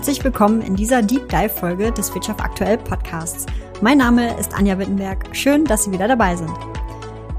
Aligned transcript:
Herzlich 0.00 0.24
willkommen 0.24 0.62
in 0.62 0.76
dieser 0.76 1.02
Deep 1.02 1.28
Dive 1.28 1.50
Folge 1.50 1.92
des 1.92 2.14
Wirtschaft 2.14 2.40
aktuell 2.40 2.78
Podcasts. 2.78 3.44
Mein 3.82 3.98
Name 3.98 4.34
ist 4.40 4.54
Anja 4.54 4.78
Wittenberg. 4.78 5.36
Schön, 5.36 5.66
dass 5.66 5.84
Sie 5.84 5.92
wieder 5.92 6.08
dabei 6.08 6.36
sind. 6.36 6.50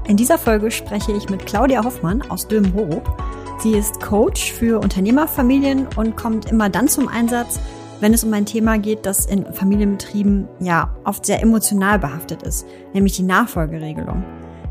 In 0.06 0.16
dieser 0.16 0.38
Folge 0.38 0.70
spreche 0.70 1.10
ich 1.10 1.28
mit 1.28 1.44
Claudia 1.44 1.82
Hoffmann 1.82 2.22
aus 2.30 2.46
Dömen-Horup. 2.46 3.20
Sie 3.58 3.72
ist 3.72 4.00
Coach 4.00 4.52
für 4.52 4.78
Unternehmerfamilien 4.80 5.88
und 5.96 6.16
kommt 6.16 6.52
immer 6.52 6.68
dann 6.68 6.86
zum 6.86 7.08
Einsatz, 7.08 7.58
wenn 7.98 8.14
es 8.14 8.22
um 8.22 8.32
ein 8.32 8.46
Thema 8.46 8.78
geht, 8.78 9.06
das 9.06 9.26
in 9.26 9.52
Familienbetrieben 9.52 10.46
ja 10.60 10.94
oft 11.02 11.26
sehr 11.26 11.42
emotional 11.42 11.98
behaftet 11.98 12.44
ist, 12.44 12.64
nämlich 12.92 13.16
die 13.16 13.24
Nachfolgeregelung. 13.24 14.22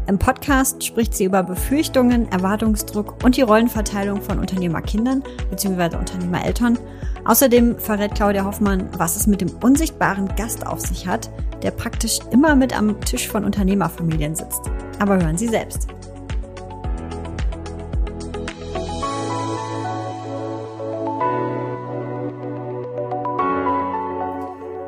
Im 0.08 0.18
Podcast 0.18 0.82
spricht 0.82 1.14
sie 1.14 1.26
über 1.26 1.44
Befürchtungen, 1.44 2.32
Erwartungsdruck 2.32 3.22
und 3.26 3.36
die 3.36 3.42
Rollenverteilung 3.42 4.22
von 4.22 4.40
Unternehmerkindern 4.40 5.24
bzw. 5.50 5.98
Unternehmereltern. 5.98 6.80
Außerdem 7.26 7.78
verrät 7.78 8.16
Claudia 8.16 8.46
Hoffmann, 8.46 8.90
was 8.98 9.16
es 9.16 9.28
mit 9.28 9.42
dem 9.42 9.52
unsichtbaren 9.62 10.28
Gast 10.36 10.66
auf 10.66 10.80
sich 10.80 11.06
hat, 11.06 11.30
der 11.62 11.72
praktisch 11.72 12.20
immer 12.32 12.56
mit 12.56 12.76
am 12.76 13.00
Tisch 13.02 13.28
von 13.28 13.46
Unternehmerfamilien 13.46 14.36
sitzt. 14.36 14.62
Aber 15.00 15.22
hören 15.22 15.38
Sie 15.38 15.48
selbst. 15.48 15.88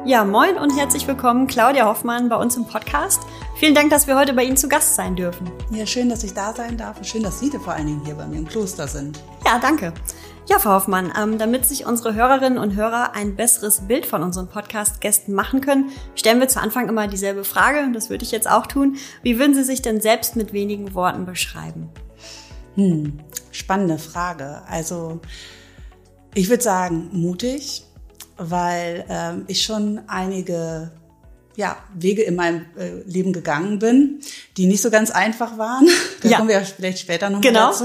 Ja, 0.06 0.26
moin 0.26 0.58
und 0.58 0.76
herzlich 0.78 1.08
willkommen, 1.08 1.48
Claudia 1.48 1.86
Hoffmann, 1.86 2.30
bei 2.30 2.36
uns 2.36 2.58
im 2.58 2.66
Podcast. 2.66 3.22
Vielen 3.56 3.74
Dank, 3.74 3.90
dass 3.90 4.06
wir 4.06 4.18
heute 4.18 4.34
bei 4.34 4.44
Ihnen 4.44 4.58
zu 4.58 4.68
Gast 4.68 4.96
sein 4.96 5.16
dürfen. 5.16 5.50
Ja, 5.70 5.86
schön, 5.86 6.10
dass 6.10 6.24
ich 6.24 6.34
da 6.34 6.54
sein 6.54 6.78
darf 6.78 6.98
und 6.98 7.06
schön, 7.06 7.24
dass 7.24 7.40
Sie 7.40 7.50
vor 7.52 7.74
allen 7.74 7.88
Dingen 7.88 8.02
hier 8.04 8.16
bei 8.16 8.26
mir 8.26 8.40
im 8.40 8.48
Kloster 8.48 8.88
sind. 8.88 9.20
Ja, 9.46 9.60
danke. 9.60 9.94
Ja, 10.50 10.60
Frau 10.60 10.72
Hoffmann, 10.72 11.14
ähm, 11.18 11.38
damit 11.38 11.66
sich 11.66 11.86
unsere 11.86 12.16
Hörerinnen 12.16 12.60
und 12.60 12.76
Hörer 12.76 13.16
ein 13.16 13.38
besseres 13.38 13.88
Bild 13.88 14.06
von 14.06 14.24
unseren 14.24 14.50
Podcast-Gästen 14.50 15.34
machen 15.34 15.62
können, 15.62 15.90
stellen 16.16 16.42
wir 16.42 16.50
zu 16.50 16.60
Anfang 16.60 16.90
immer 16.90 17.08
dieselbe 17.08 17.46
Frage, 17.46 17.80
und 17.80 17.94
das 17.94 18.10
würde 18.10 18.26
ich 18.26 18.32
jetzt 18.32 18.50
auch 18.50 18.68
tun. 18.68 18.98
Wie 19.22 19.40
würden 19.40 19.56
Sie 19.56 19.64
sich 19.64 19.82
denn 19.82 20.02
selbst 20.02 20.36
mit 20.36 20.52
wenigen 20.52 20.94
Worten 20.96 21.26
beschreiben? 21.26 21.90
Hm, 22.76 23.20
spannende 23.52 23.98
Frage. 23.98 24.64
Also, 24.68 25.22
ich 26.34 26.50
würde 26.50 26.64
sagen, 26.64 27.10
mutig, 27.14 27.86
weil 28.36 29.06
ähm, 29.08 29.46
ich 29.48 29.62
schon 29.62 30.02
einige 30.08 30.92
ja, 31.56 31.78
Wege 31.94 32.24
in 32.24 32.36
meinem 32.36 32.66
äh, 32.78 33.02
Leben 33.06 33.34
gegangen 33.34 33.80
bin, 33.80 34.22
die 34.58 34.66
nicht 34.66 34.82
so 34.82 34.90
ganz 34.90 35.12
einfach 35.12 35.58
waren. 35.58 35.88
Da 36.22 36.30
ja. 36.30 36.38
kommen 36.38 36.48
wir 36.48 36.56
ja 36.56 36.64
vielleicht 36.64 37.00
später 37.00 37.30
noch 37.30 37.42
genau. 37.42 37.68
dazu. 37.68 37.84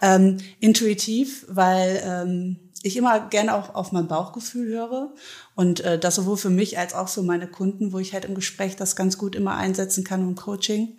Ähm, 0.00 0.38
intuitiv, 0.60 1.44
weil 1.48 2.00
ähm, 2.06 2.56
ich 2.84 2.96
immer 2.96 3.18
gerne 3.18 3.52
auch 3.52 3.74
auf 3.74 3.90
mein 3.90 4.06
Bauchgefühl 4.06 4.68
höre 4.68 5.12
und 5.56 5.80
äh, 5.80 5.98
das 5.98 6.14
sowohl 6.14 6.36
für 6.36 6.50
mich 6.50 6.78
als 6.78 6.94
auch 6.94 7.08
für 7.08 7.22
meine 7.22 7.48
Kunden, 7.48 7.92
wo 7.92 7.98
ich 7.98 8.12
halt 8.12 8.26
im 8.26 8.36
Gespräch 8.36 8.76
das 8.76 8.94
ganz 8.94 9.18
gut 9.18 9.34
immer 9.34 9.56
einsetzen 9.56 10.04
kann 10.04 10.20
im 10.20 10.36
Coaching 10.36 10.98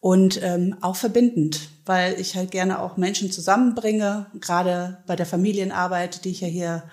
und 0.00 0.40
ähm, 0.42 0.76
auch 0.80 0.96
verbindend, 0.96 1.68
weil 1.84 2.18
ich 2.18 2.36
halt 2.36 2.52
gerne 2.52 2.78
auch 2.80 2.96
Menschen 2.96 3.30
zusammenbringe, 3.30 4.26
gerade 4.40 5.02
bei 5.06 5.14
der 5.14 5.26
Familienarbeit, 5.26 6.24
die 6.24 6.30
ich 6.30 6.40
ja 6.40 6.48
hier 6.48 6.84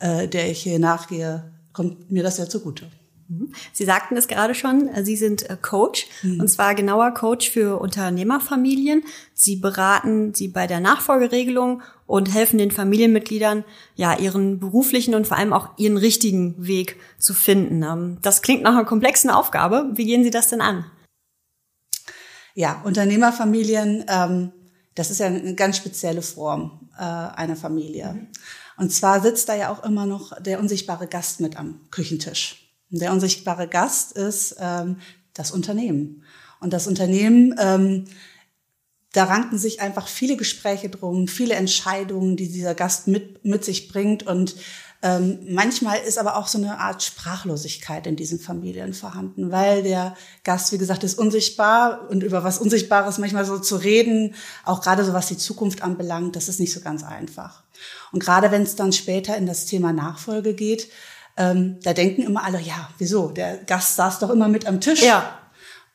äh, 0.00 0.26
der 0.26 0.50
ich 0.50 0.62
hier 0.62 0.78
nachgehe, 0.78 1.52
kommt 1.72 2.10
mir 2.10 2.22
das 2.22 2.38
ja 2.38 2.48
zugute. 2.48 2.90
Mhm. 3.30 3.52
Sie 3.72 3.84
sagten 3.84 4.16
es 4.16 4.26
gerade 4.26 4.54
schon, 4.54 4.88
äh, 4.88 5.04
Sie 5.04 5.16
sind 5.16 5.48
äh, 5.48 5.56
Coach 5.60 6.06
mhm. 6.22 6.40
und 6.40 6.48
zwar 6.48 6.74
genauer 6.74 7.12
Coach 7.12 7.50
für 7.50 7.80
Unternehmerfamilien. 7.80 9.04
Sie 9.34 9.56
beraten 9.56 10.34
sie 10.34 10.48
bei 10.48 10.66
der 10.66 10.80
Nachfolgeregelung 10.80 11.82
und 12.06 12.34
helfen 12.34 12.58
den 12.58 12.72
Familienmitgliedern, 12.72 13.64
ja, 13.94 14.18
ihren 14.18 14.58
beruflichen 14.58 15.14
und 15.14 15.28
vor 15.28 15.36
allem 15.36 15.52
auch 15.52 15.68
ihren 15.78 15.96
richtigen 15.96 16.66
Weg 16.66 16.96
zu 17.18 17.32
finden. 17.32 17.82
Ähm, 17.84 18.18
das 18.20 18.42
klingt 18.42 18.62
nach 18.62 18.72
einer 18.72 18.84
komplexen 18.84 19.30
Aufgabe. 19.30 19.90
Wie 19.94 20.06
gehen 20.06 20.24
Sie 20.24 20.30
das 20.30 20.48
denn 20.48 20.60
an? 20.60 20.84
Ja, 22.54 22.82
Unternehmerfamilien, 22.82 24.06
ähm, 24.08 24.52
das 24.96 25.12
ist 25.12 25.20
ja 25.20 25.26
eine 25.26 25.54
ganz 25.54 25.76
spezielle 25.76 26.22
Form 26.22 26.90
äh, 26.98 27.02
einer 27.02 27.54
Familie. 27.54 28.12
Mhm. 28.12 28.26
Und 28.76 28.90
zwar 28.90 29.20
sitzt 29.20 29.48
da 29.48 29.54
ja 29.54 29.70
auch 29.70 29.84
immer 29.84 30.06
noch 30.06 30.40
der 30.42 30.58
unsichtbare 30.58 31.06
Gast 31.06 31.40
mit 31.40 31.56
am 31.56 31.80
Küchentisch. 31.90 32.69
Der 32.90 33.12
unsichtbare 33.12 33.68
Gast 33.68 34.12
ist 34.12 34.56
ähm, 34.60 34.96
das 35.32 35.50
Unternehmen. 35.50 36.24
Und 36.60 36.72
das 36.72 36.86
Unternehmen, 36.86 37.54
ähm, 37.58 38.04
da 39.12 39.24
ranken 39.24 39.58
sich 39.58 39.80
einfach 39.80 40.06
viele 40.06 40.36
Gespräche 40.36 40.88
drum, 40.88 41.26
viele 41.26 41.54
Entscheidungen, 41.54 42.36
die 42.36 42.48
dieser 42.48 42.74
Gast 42.74 43.08
mit, 43.08 43.44
mit 43.44 43.64
sich 43.64 43.88
bringt. 43.88 44.24
Und 44.24 44.54
ähm, 45.02 45.38
manchmal 45.48 45.98
ist 45.98 46.18
aber 46.18 46.36
auch 46.36 46.46
so 46.46 46.58
eine 46.58 46.78
Art 46.78 47.02
Sprachlosigkeit 47.02 48.06
in 48.06 48.16
diesen 48.16 48.38
Familien 48.38 48.92
vorhanden, 48.92 49.50
weil 49.50 49.82
der 49.82 50.14
Gast, 50.44 50.72
wie 50.72 50.78
gesagt, 50.78 51.02
ist 51.04 51.18
unsichtbar 51.18 52.08
und 52.10 52.22
über 52.22 52.44
was 52.44 52.58
Unsichtbares 52.58 53.18
manchmal 53.18 53.46
so 53.46 53.58
zu 53.58 53.76
reden, 53.76 54.34
auch 54.64 54.82
gerade 54.82 55.04
so 55.04 55.12
was 55.14 55.28
die 55.28 55.38
Zukunft 55.38 55.82
anbelangt, 55.82 56.36
das 56.36 56.48
ist 56.48 56.60
nicht 56.60 56.72
so 56.72 56.80
ganz 56.80 57.02
einfach. 57.02 57.62
Und 58.12 58.20
gerade 58.20 58.50
wenn 58.50 58.62
es 58.62 58.76
dann 58.76 58.92
später 58.92 59.36
in 59.36 59.46
das 59.46 59.64
Thema 59.64 59.92
Nachfolge 59.92 60.54
geht, 60.54 60.88
ähm, 61.40 61.78
da 61.82 61.94
denken 61.94 62.22
immer 62.22 62.44
alle, 62.44 62.60
ja, 62.60 62.90
wieso? 62.98 63.28
Der 63.28 63.56
Gast 63.56 63.96
saß 63.96 64.18
doch 64.18 64.30
immer 64.30 64.48
mit 64.48 64.66
am 64.66 64.80
Tisch. 64.80 65.02
Ja. 65.02 65.38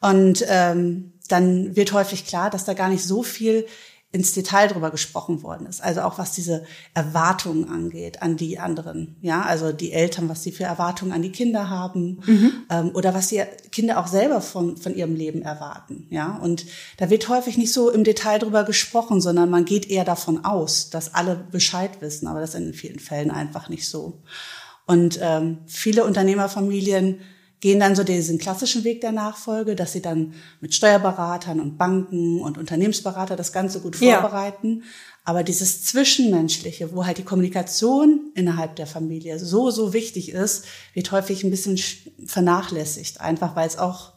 Und 0.02 0.44
ähm, 0.50 1.14
dann 1.28 1.76
wird 1.76 1.94
häufig 1.94 2.26
klar, 2.26 2.50
dass 2.50 2.66
da 2.66 2.74
gar 2.74 2.90
nicht 2.90 3.04
so 3.04 3.24
viel 3.24 3.66
ins 4.12 4.34
Detail 4.34 4.70
drüber 4.70 4.92
gesprochen 4.92 5.44
worden 5.44 5.68
ist. 5.68 5.84
Also 5.84 6.02
auch 6.02 6.18
was 6.18 6.32
diese 6.32 6.64
Erwartungen 6.94 7.70
angeht 7.70 8.22
an 8.22 8.38
die 8.38 8.58
anderen. 8.60 9.18
Ja, 9.22 9.42
also 9.42 9.74
die 9.74 9.92
Eltern, 9.92 10.30
was 10.30 10.42
sie 10.42 10.54
für 10.54 10.64
Erwartungen 10.64 11.12
an 11.12 11.22
die 11.22 11.34
Kinder 11.34 11.70
haben 11.70 12.22
mhm. 12.26 12.54
ähm, 12.70 12.92
oder 12.94 13.14
was 13.14 13.28
die 13.28 13.44
Kinder 13.72 14.00
auch 14.00 14.08
selber 14.08 14.40
von, 14.40 14.78
von 14.78 14.96
ihrem 14.96 15.16
Leben 15.16 15.42
erwarten. 15.42 16.08
Ja, 16.10 16.38
und 16.38 16.66
da 16.98 17.10
wird 17.10 17.28
häufig 17.28 17.58
nicht 17.58 17.74
so 17.74 17.92
im 17.92 18.06
Detail 18.06 18.40
drüber 18.40 18.64
gesprochen, 18.64 19.20
sondern 19.20 19.50
man 19.50 19.66
geht 19.66 19.90
eher 19.90 20.06
davon 20.06 20.46
aus, 20.46 20.90
dass 20.90 21.14
alle 21.14 21.36
Bescheid 21.52 22.00
wissen. 22.00 22.28
Aber 22.28 22.40
das 22.40 22.52
ist 22.52 22.56
in 22.56 22.74
vielen 22.74 23.00
Fällen 23.00 23.32
einfach 23.32 23.68
nicht 23.68 23.88
so. 23.88 24.22
Und 24.85 25.19
ähm, 25.22 25.59
viele 25.66 26.03
Unternehmerfamilien 26.06 27.19
gehen 27.59 27.79
dann 27.79 27.96
so 27.96 28.03
diesen 28.03 28.38
klassischen 28.38 28.84
Weg 28.84 29.01
der 29.01 29.12
Nachfolge, 29.12 29.75
dass 29.75 29.94
sie 29.94 30.01
dann 30.01 30.34
mit 30.62 30.75
Steuerberatern 30.75 31.59
und 31.59 31.78
Banken 31.78 32.40
und 32.41 32.57
Unternehmensberater 32.57 33.35
das 33.35 33.51
Ganze 33.51 33.79
gut 33.79 33.96
vorbereiten. 33.96 34.81
Ja. 34.84 34.90
Aber 35.23 35.44
dieses 35.44 35.84
Zwischenmenschliche, 35.84 36.94
wo 36.94 37.06
halt 37.06 37.18
die 37.18 37.23
Kommunikation 37.23 38.31
innerhalb 38.35 38.75
der 38.75 38.85
Familie 38.85 39.40
so, 39.40 39.72
so 39.72 39.94
wichtig 39.94 40.29
ist, 40.31 40.66
wird 40.94 41.12
häufig 41.12 41.44
ein 41.44 41.50
bisschen 41.50 41.79
vernachlässigt. 42.28 43.22
Einfach 43.22 43.56
weil 43.56 43.67
es 43.67 43.79
auch, 43.79 44.13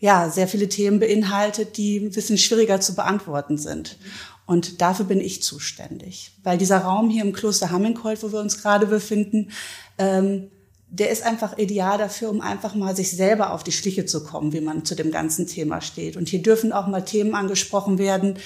ja, 0.00 0.30
sehr 0.30 0.48
viele 0.48 0.70
Themen 0.70 0.98
beinhaltet, 0.98 1.76
die 1.76 1.98
ein 1.98 2.10
bisschen 2.10 2.38
schwieriger 2.38 2.80
zu 2.80 2.94
beantworten 2.94 3.58
sind. 3.58 3.98
Und 4.46 4.80
dafür 4.80 5.04
bin 5.04 5.20
ich 5.20 5.42
zuständig. 5.42 6.30
Weil 6.42 6.56
dieser 6.56 6.78
Raum 6.78 7.10
hier 7.10 7.24
im 7.24 7.34
Kloster 7.34 7.70
Hamminkold, 7.70 8.22
wo 8.22 8.32
wir 8.32 8.40
uns 8.40 8.62
gerade 8.62 8.86
befinden, 8.86 9.50
ähm, 9.98 10.50
der 10.88 11.10
ist 11.10 11.24
einfach 11.24 11.58
ideal 11.58 11.98
dafür, 11.98 12.30
um 12.30 12.40
einfach 12.40 12.74
mal 12.74 12.94
sich 12.94 13.10
selber 13.10 13.52
auf 13.52 13.64
die 13.64 13.72
Schliche 13.72 14.06
zu 14.06 14.24
kommen, 14.24 14.52
wie 14.52 14.60
man 14.60 14.84
zu 14.84 14.94
dem 14.94 15.10
ganzen 15.10 15.46
Thema 15.46 15.80
steht. 15.80 16.16
Und 16.16 16.28
hier 16.28 16.42
dürfen 16.42 16.72
auch 16.72 16.86
mal 16.86 17.04
Themen 17.04 17.34
angesprochen 17.34 17.98
werden, 17.98 18.38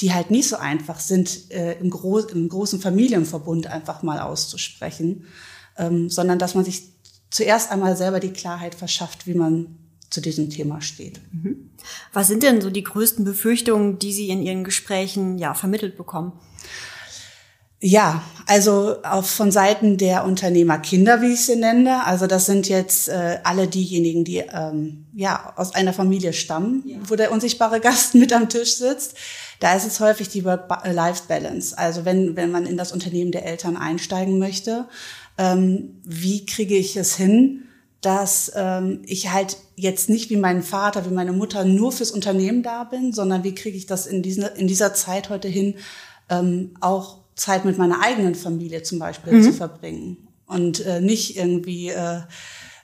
die 0.00 0.14
halt 0.14 0.30
nicht 0.30 0.48
so 0.48 0.56
einfach 0.56 1.00
sind, 1.00 1.50
äh, 1.50 1.78
im, 1.78 1.90
Gro 1.90 2.18
im 2.20 2.48
großen 2.48 2.80
Familienverbund 2.80 3.66
einfach 3.66 4.02
mal 4.02 4.20
auszusprechen, 4.20 5.26
ähm, 5.76 6.08
sondern 6.08 6.38
dass 6.38 6.54
man 6.54 6.64
sich 6.64 6.92
zuerst 7.30 7.70
einmal 7.70 7.96
selber 7.96 8.20
die 8.20 8.32
Klarheit 8.32 8.74
verschafft, 8.74 9.26
wie 9.26 9.34
man 9.34 9.76
zu 10.08 10.20
diesem 10.20 10.50
Thema 10.50 10.80
steht. 10.80 11.20
Mhm. 11.32 11.70
Was 12.12 12.28
sind 12.28 12.42
denn 12.42 12.60
so 12.60 12.70
die 12.70 12.82
größten 12.82 13.24
Befürchtungen, 13.24 13.98
die 13.98 14.12
Sie 14.12 14.28
in 14.28 14.42
Ihren 14.42 14.64
Gesprächen 14.64 15.38
ja 15.38 15.54
vermittelt 15.54 15.96
bekommen? 15.96 16.32
Ja, 17.82 18.22
also 18.46 18.96
auch 19.04 19.24
von 19.24 19.50
Seiten 19.50 19.96
der 19.96 20.26
Unternehmerkinder, 20.26 21.22
wie 21.22 21.32
ich 21.32 21.46
sie 21.46 21.56
nenne. 21.56 22.04
Also 22.04 22.26
das 22.26 22.44
sind 22.44 22.68
jetzt 22.68 23.08
äh, 23.08 23.38
alle 23.42 23.68
diejenigen, 23.68 24.22
die 24.22 24.38
ähm, 24.38 25.06
ja 25.14 25.54
aus 25.56 25.74
einer 25.74 25.94
Familie 25.94 26.34
stammen, 26.34 26.82
ja. 26.84 26.98
wo 27.06 27.16
der 27.16 27.32
unsichtbare 27.32 27.80
Gast 27.80 28.14
mit 28.16 28.34
am 28.34 28.50
Tisch 28.50 28.74
sitzt. 28.74 29.14
Da 29.60 29.74
ist 29.74 29.86
es 29.86 30.00
häufig 30.00 30.28
die 30.28 30.44
Work-Life-Balance. 30.44 31.78
Also 31.78 32.04
wenn 32.04 32.36
wenn 32.36 32.50
man 32.50 32.66
in 32.66 32.76
das 32.76 32.92
Unternehmen 32.92 33.32
der 33.32 33.46
Eltern 33.46 33.78
einsteigen 33.78 34.38
möchte, 34.38 34.86
ähm, 35.38 36.00
wie 36.04 36.44
kriege 36.44 36.76
ich 36.76 36.98
es 36.98 37.16
hin, 37.16 37.62
dass 38.02 38.52
ähm, 38.56 39.00
ich 39.06 39.32
halt 39.32 39.56
jetzt 39.76 40.10
nicht 40.10 40.28
wie 40.28 40.36
mein 40.36 40.62
Vater, 40.62 41.06
wie 41.06 41.14
meine 41.14 41.32
Mutter 41.32 41.64
nur 41.64 41.92
fürs 41.92 42.10
Unternehmen 42.10 42.62
da 42.62 42.84
bin, 42.84 43.14
sondern 43.14 43.42
wie 43.42 43.54
kriege 43.54 43.76
ich 43.76 43.86
das 43.86 44.06
in, 44.06 44.22
diesen, 44.22 44.44
in 44.56 44.68
dieser 44.68 44.92
Zeit 44.92 45.30
heute 45.30 45.48
hin, 45.48 45.76
ähm, 46.28 46.74
auch 46.80 47.20
Zeit 47.40 47.64
mit 47.64 47.78
meiner 47.78 48.02
eigenen 48.02 48.34
Familie 48.34 48.82
zum 48.82 48.98
Beispiel 48.98 49.32
mhm. 49.32 49.42
zu 49.42 49.52
verbringen 49.52 50.28
und 50.46 50.84
äh, 50.84 51.00
nicht 51.00 51.36
irgendwie 51.36 51.88
äh, 51.88 52.20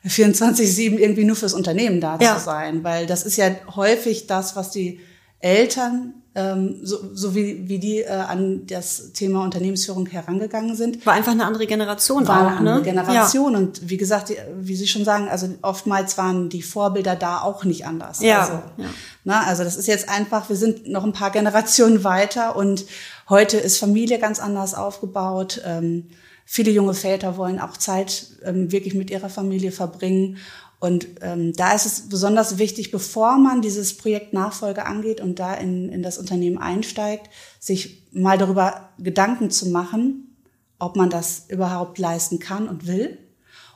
24-7 0.07 0.97
irgendwie 0.97 1.25
nur 1.25 1.37
fürs 1.37 1.53
Unternehmen 1.53 2.01
da 2.01 2.19
ja. 2.21 2.37
zu 2.37 2.45
sein, 2.45 2.83
weil 2.83 3.07
das 3.07 3.25
ist 3.25 3.37
ja 3.37 3.51
häufig 3.75 4.27
das, 4.27 4.57
was 4.57 4.71
die 4.71 5.01
Eltern 5.41 6.15
ähm, 6.35 6.81
so, 6.83 6.99
so 7.15 7.35
wie, 7.35 7.67
wie 7.67 7.79
die 7.79 8.01
äh, 8.01 8.11
an 8.11 8.67
das 8.67 9.13
Thema 9.13 9.43
Unternehmensführung 9.43 10.07
herangegangen 10.07 10.77
sind. 10.77 11.05
War 11.07 11.15
einfach 11.15 11.33
eine 11.33 11.47
andere 11.47 11.67
Generation 11.67 12.29
war 12.29 12.43
auch, 12.43 12.47
eine 12.47 12.57
andere 12.59 12.77
ne? 12.77 12.83
Generation 12.83 13.53
ja. 13.53 13.59
und 13.59 13.89
wie 13.89 13.97
gesagt, 13.97 14.29
die, 14.29 14.37
wie 14.61 14.77
Sie 14.77 14.87
schon 14.87 15.05
sagen, 15.05 15.29
also 15.29 15.49
oftmals 15.63 16.19
waren 16.19 16.51
die 16.51 16.63
Vorbilder 16.63 17.17
da 17.17 17.41
auch 17.41 17.65
nicht 17.65 17.87
anders. 17.87 18.21
Ja. 18.21 18.41
Also, 18.41 18.53
ja. 18.77 18.85
Na, 19.25 19.45
also 19.45 19.65
das 19.65 19.77
ist 19.77 19.89
jetzt 19.89 20.11
einfach, 20.11 20.51
wir 20.51 20.57
sind 20.57 20.87
noch 20.87 21.05
ein 21.05 21.15
paar 21.15 21.31
Generationen 21.31 22.05
weiter 22.05 22.55
und 22.55 22.85
heute 23.29 23.57
ist 23.57 23.79
Familie 23.79 24.19
ganz 24.19 24.41
anders 24.41 24.75
aufgebaut. 24.75 25.63
Ähm, 25.65 26.09
viele 26.45 26.71
junge 26.71 26.95
Väter 26.95 27.37
wollen 27.37 27.61
auch 27.61 27.77
Zeit 27.77 28.27
ähm, 28.45 28.73
wirklich 28.73 28.95
mit 28.95 29.11
ihrer 29.11 29.29
Familie 29.29 29.73
verbringen 29.73 30.39
und 30.79 31.07
ähm, 31.23 31.53
da 31.55 31.73
ist 31.73 31.87
es 31.87 32.09
besonders 32.09 32.59
wichtig, 32.59 32.91
bevor 32.91 33.39
man 33.39 33.63
dieses 33.63 33.97
Projekt 33.97 34.33
Nachfolge 34.33 34.85
angeht 34.85 35.21
und 35.21 35.39
da 35.39 35.55
in, 35.55 35.89
in 35.89 36.03
das 36.03 36.19
Unternehmen 36.19 36.59
einsteigt, 36.59 37.31
sich 37.59 38.05
mal 38.13 38.37
darüber 38.37 38.91
Gedanken 38.99 39.51
zu 39.51 39.71
machen, 39.71 40.37
ob 40.79 40.97
man 40.97 41.09
das 41.09 41.47
überhaupt 41.49 41.99
leisten 41.99 42.39
kann 42.39 42.69
und 42.69 42.87
will. 42.87 43.19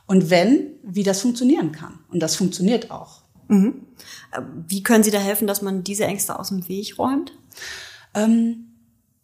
Und 0.05 0.29
wenn, 0.29 0.67
wie 0.83 1.03
das 1.03 1.21
funktionieren 1.21 1.71
kann. 1.71 1.99
Und 2.09 2.19
das 2.19 2.35
funktioniert 2.35 2.91
auch. 2.91 3.23
Mhm. 3.47 3.87
Wie 4.67 4.83
können 4.83 5.03
Sie 5.03 5.11
da 5.11 5.19
helfen, 5.19 5.47
dass 5.47 5.61
man 5.61 5.83
diese 5.83 6.05
Ängste 6.05 6.37
aus 6.37 6.49
dem 6.49 6.67
Weg 6.67 6.99
räumt? 6.99 7.33
Ähm, 8.13 8.70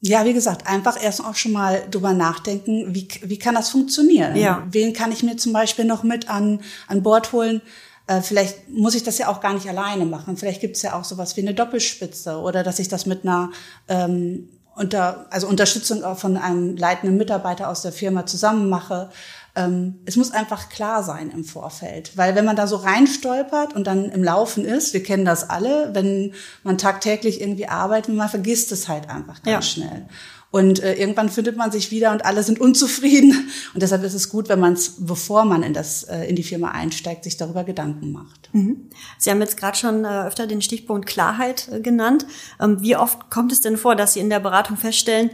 ja, 0.01 0.25
wie 0.25 0.33
gesagt, 0.33 0.67
einfach 0.67 1.01
erst 1.01 1.23
auch 1.23 1.35
schon 1.35 1.53
mal 1.53 1.83
drüber 1.89 2.13
nachdenken, 2.13 2.93
wie, 2.93 3.07
wie 3.23 3.39
kann 3.39 3.55
das 3.55 3.69
funktionieren? 3.69 4.35
Ja. 4.35 4.65
Wen 4.69 4.93
kann 4.93 5.11
ich 5.11 5.23
mir 5.23 5.37
zum 5.37 5.53
Beispiel 5.53 5.85
noch 5.85 6.03
mit 6.03 6.29
an, 6.29 6.61
an 6.87 7.01
Bord 7.01 7.31
holen? 7.31 7.61
Äh, 8.05 8.21
vielleicht 8.21 8.69
muss 8.69 8.95
ich 8.95 9.03
das 9.03 9.17
ja 9.17 9.27
auch 9.27 9.41
gar 9.41 9.53
nicht 9.53 9.67
alleine 9.67 10.05
machen. 10.05 10.37
Vielleicht 10.37 10.61
gibt 10.61 10.75
es 10.75 10.83
ja 10.83 10.93
auch 10.93 11.03
sowas 11.03 11.35
wie 11.35 11.41
eine 11.41 11.53
Doppelspitze 11.53 12.37
oder 12.37 12.63
dass 12.63 12.79
ich 12.79 12.87
das 12.89 13.05
mit 13.05 13.23
einer 13.23 13.51
ähm, 13.87 14.49
unter, 14.75 15.25
also 15.31 15.47
Unterstützung 15.47 16.03
auch 16.03 16.19
von 16.19 16.37
einem 16.37 16.77
leitenden 16.77 17.17
Mitarbeiter 17.17 17.67
aus 17.67 17.81
der 17.81 17.91
Firma 17.91 18.27
zusammen 18.27 18.69
mache. 18.69 19.09
Ähm, 19.57 19.95
es 20.05 20.15
muss 20.15 20.31
einfach 20.31 20.69
klar 20.69 21.01
sein 21.01 21.31
im 21.31 21.43
Vorfeld, 21.43 22.15
weil 22.15 22.35
wenn 22.35 22.45
man 22.45 22.55
da 22.55 22.67
so 22.67 22.75
reinstolpert 22.75 23.75
und 23.75 23.87
dann 23.87 24.11
im 24.11 24.23
Laufen 24.23 24.63
ist, 24.63 24.93
wir 24.93 25.01
kennen 25.01 25.25
das 25.25 25.49
alle, 25.49 25.89
wenn 25.93 26.33
man 26.63 26.77
tagtäglich 26.77 27.41
irgendwie 27.41 27.67
arbeitet, 27.67 28.13
man 28.13 28.29
vergisst 28.29 28.71
es 28.71 28.87
halt 28.87 29.09
einfach 29.09 29.41
ganz 29.41 29.47
ja. 29.47 29.61
schnell. 29.61 30.07
Und 30.51 30.81
äh, 30.81 30.93
irgendwann 30.93 31.29
findet 31.29 31.57
man 31.57 31.71
sich 31.71 31.91
wieder 31.91 32.11
und 32.11 32.23
alle 32.23 32.41
sind 32.43 32.61
unzufrieden. 32.61 33.49
Und 33.73 33.83
deshalb 33.83 34.03
ist 34.03 34.13
es 34.13 34.29
gut, 34.29 34.47
wenn 34.47 34.59
man 34.61 34.73
es, 34.73 35.05
bevor 35.05 35.43
man 35.43 35.61
in, 35.61 35.73
das, 35.73 36.03
äh, 36.03 36.23
in 36.23 36.37
die 36.37 36.43
Firma 36.43 36.71
einsteigt, 36.71 37.25
sich 37.25 37.35
darüber 37.35 37.65
Gedanken 37.65 38.13
macht. 38.13 38.49
Mhm. 38.53 38.89
Sie 39.17 39.29
haben 39.29 39.41
jetzt 39.41 39.57
gerade 39.57 39.77
schon 39.77 40.05
äh, 40.05 40.25
öfter 40.25 40.47
den 40.47 40.61
Stichpunkt 40.61 41.05
Klarheit 41.05 41.67
äh, 41.71 41.81
genannt. 41.81 42.25
Ähm, 42.61 42.81
wie 42.81 42.95
oft 42.95 43.29
kommt 43.29 43.51
es 43.51 43.59
denn 43.59 43.75
vor, 43.75 43.95
dass 43.95 44.13
Sie 44.13 44.21
in 44.21 44.29
der 44.29 44.39
Beratung 44.39 44.77
feststellen, 44.77 45.31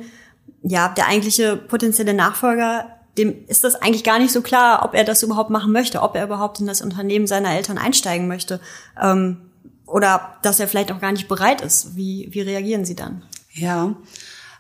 ja, 0.64 0.90
der 0.90 1.08
eigentliche 1.08 1.58
potenzielle 1.58 2.16
Nachfolger 2.16 3.03
dem 3.18 3.46
ist 3.48 3.64
das 3.64 3.76
eigentlich 3.76 4.04
gar 4.04 4.20
nicht 4.20 4.32
so 4.32 4.42
klar, 4.42 4.84
ob 4.84 4.94
er 4.94 5.04
das 5.04 5.24
überhaupt 5.24 5.50
machen 5.50 5.72
möchte, 5.72 6.02
ob 6.02 6.16
er 6.16 6.24
überhaupt 6.24 6.60
in 6.60 6.66
das 6.66 6.82
Unternehmen 6.82 7.28
seiner 7.28 7.56
Eltern 7.56 7.78
einsteigen 7.78 8.28
möchte 8.28 8.60
ähm, 9.02 9.52
oder 9.86 10.38
dass 10.42 10.60
er 10.60 10.68
vielleicht 10.68 10.92
auch 10.92 11.00
gar 11.00 11.12
nicht 11.12 11.28
bereit 11.28 11.62
ist. 11.62 11.96
Wie, 11.96 12.28
wie 12.32 12.42
reagieren 12.42 12.86
Sie 12.86 12.96
dann? 12.96 13.24
Ja, 13.52 13.96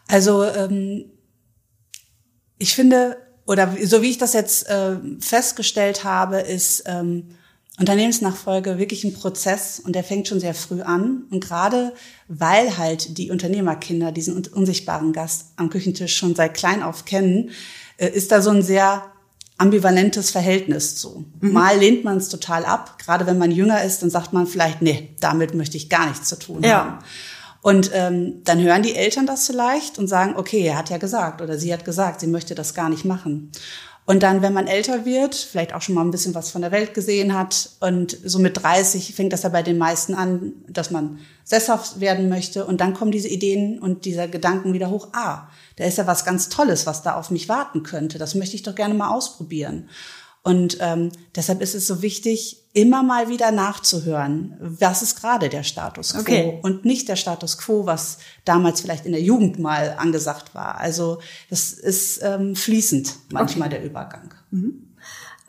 also 0.08 0.44
ähm, 0.44 1.06
ich 2.60 2.76
finde, 2.76 3.18
oder 3.46 3.76
so 3.84 4.02
wie 4.02 4.10
ich 4.10 4.18
das 4.18 4.34
jetzt 4.34 4.70
äh, 4.70 4.98
festgestellt 5.20 6.04
habe, 6.04 6.40
ist 6.40 6.84
ähm, 6.86 7.36
Unternehmensnachfolge 7.80 8.78
wirklich 8.78 9.04
ein 9.04 9.16
Prozess 9.16 9.80
und 9.80 9.96
der 9.96 10.04
fängt 10.04 10.28
schon 10.28 10.40
sehr 10.40 10.54
früh 10.54 10.82
an. 10.82 11.24
Und 11.32 11.44
gerade 11.44 11.94
weil 12.28 12.78
halt 12.78 13.18
die 13.18 13.32
Unternehmerkinder 13.32 14.12
diesen 14.12 14.46
unsichtbaren 14.48 15.12
Gast 15.12 15.54
am 15.56 15.72
Küchentisch 15.72 16.16
schon 16.16 16.36
seit 16.36 16.54
klein 16.54 16.84
auf 16.84 17.06
kennen, 17.06 17.50
ist 17.98 18.32
da 18.32 18.42
so 18.42 18.50
ein 18.50 18.62
sehr 18.62 19.04
ambivalentes 19.58 20.32
Verhältnis 20.32 20.96
zu. 20.96 21.26
Mhm. 21.40 21.54
Mal 21.54 21.78
lehnt 21.78 22.04
man 22.04 22.18
es 22.18 22.30
total 22.30 22.66
ab, 22.66 22.98
gerade 23.00 23.26
wenn 23.26 23.38
man 23.38 23.52
jünger 23.52 23.84
ist, 23.84 24.02
dann 24.02 24.10
sagt 24.10 24.34
man 24.34 24.48
vielleicht, 24.48 24.82
nee, 24.82 25.16
damit 25.20 25.54
möchte 25.54 25.78
ich 25.78 25.90
gar 25.90 26.08
nichts 26.08 26.28
zu 26.28 26.38
tun 26.38 26.64
ja. 26.64 26.78
haben. 26.78 27.00
Und 27.62 27.92
ähm, 27.94 28.42
dann 28.44 28.62
hören 28.62 28.84
die 28.84 28.94
Eltern 28.96 29.26
das 29.26 29.48
vielleicht 29.48 29.98
und 29.98 30.08
sagen, 30.08 30.36
okay, 30.36 30.62
er 30.64 30.78
hat 30.78 30.90
ja 30.90 30.98
gesagt 30.98 31.42
oder 31.42 31.58
sie 31.58 31.72
hat 31.72 31.86
gesagt, 31.86 32.20
sie 32.20 32.28
möchte 32.28 32.56
das 32.56 32.74
gar 32.74 32.90
nicht 32.90 33.06
machen. 33.06 33.52
Und 34.06 34.22
dann, 34.22 34.42
wenn 34.42 34.52
man 34.52 34.68
älter 34.68 35.06
wird, 35.06 35.34
vielleicht 35.34 35.74
auch 35.74 35.82
schon 35.82 35.96
mal 35.96 36.02
ein 36.02 36.12
bisschen 36.12 36.36
was 36.36 36.52
von 36.52 36.62
der 36.62 36.72
Welt 36.72 36.94
gesehen 36.94 37.34
hat 37.34 37.70
und 37.80 38.18
so 38.26 38.38
mit 38.38 38.62
30 38.62 39.16
fängt 39.16 39.32
das 39.32 39.44
ja 39.44 39.50
bei 39.50 39.64
den 39.64 39.78
meisten 39.78 40.14
an, 40.14 40.54
dass 40.68 40.92
man 40.92 41.20
sesshaft 41.46 42.02
werden 42.02 42.28
möchte 42.28 42.66
und 42.66 42.82
dann 42.82 42.94
kommen 42.94 43.12
diese 43.12 43.30
Ideen 43.30 43.80
und 43.80 44.04
dieser 44.04 44.28
Gedanken 44.28 44.74
wieder 44.74 44.90
hoch, 44.90 45.08
ah, 45.14 45.48
da 45.78 45.86
ist 45.86 45.98
ja 45.98 46.06
was 46.06 46.26
ganz 46.26 46.50
Tolles, 46.50 46.86
was 46.86 47.02
da 47.02 47.16
auf 47.16 47.32
mich 47.32 47.48
warten 47.48 47.84
könnte. 47.84 48.18
Das 48.18 48.36
möchte 48.36 48.56
ich 48.56 48.64
doch 48.64 48.76
gerne 48.76 48.94
mal 48.94 49.10
ausprobieren. 49.10 49.90
Und 50.44 50.78
ähm, 50.82 51.10
deshalb 51.36 51.62
ist 51.62 51.74
es 51.74 51.88
so 51.88 52.02
wichtig, 52.02 52.64
immer 52.74 53.02
mal 53.02 53.30
wieder 53.30 53.52
nachzuhören, 53.52 54.58
was 54.60 55.02
ist 55.02 55.22
gerade 55.22 55.48
der 55.48 55.64
Status 55.64 56.14
quo 56.14 56.20
okay. 56.20 56.60
und 56.64 56.84
nicht 56.84 57.08
der 57.08 57.16
Status 57.16 57.58
quo, 57.58 57.86
was 57.86 58.18
damals 58.44 58.82
vielleicht 58.82 59.06
in 59.06 59.14
der 59.14 59.22
Jugend 59.22 59.58
mal 59.58 59.96
angesagt 59.98 60.54
war. 60.54 60.80
Also 60.80 61.20
das 61.50 61.72
ist 61.72 62.22
ähm, 62.24 62.58
fließend 62.58 63.16
manchmal 63.32 63.70
okay. 63.70 63.78
der 63.78 63.86
Übergang. 63.86 64.34
Mhm. 64.52 64.90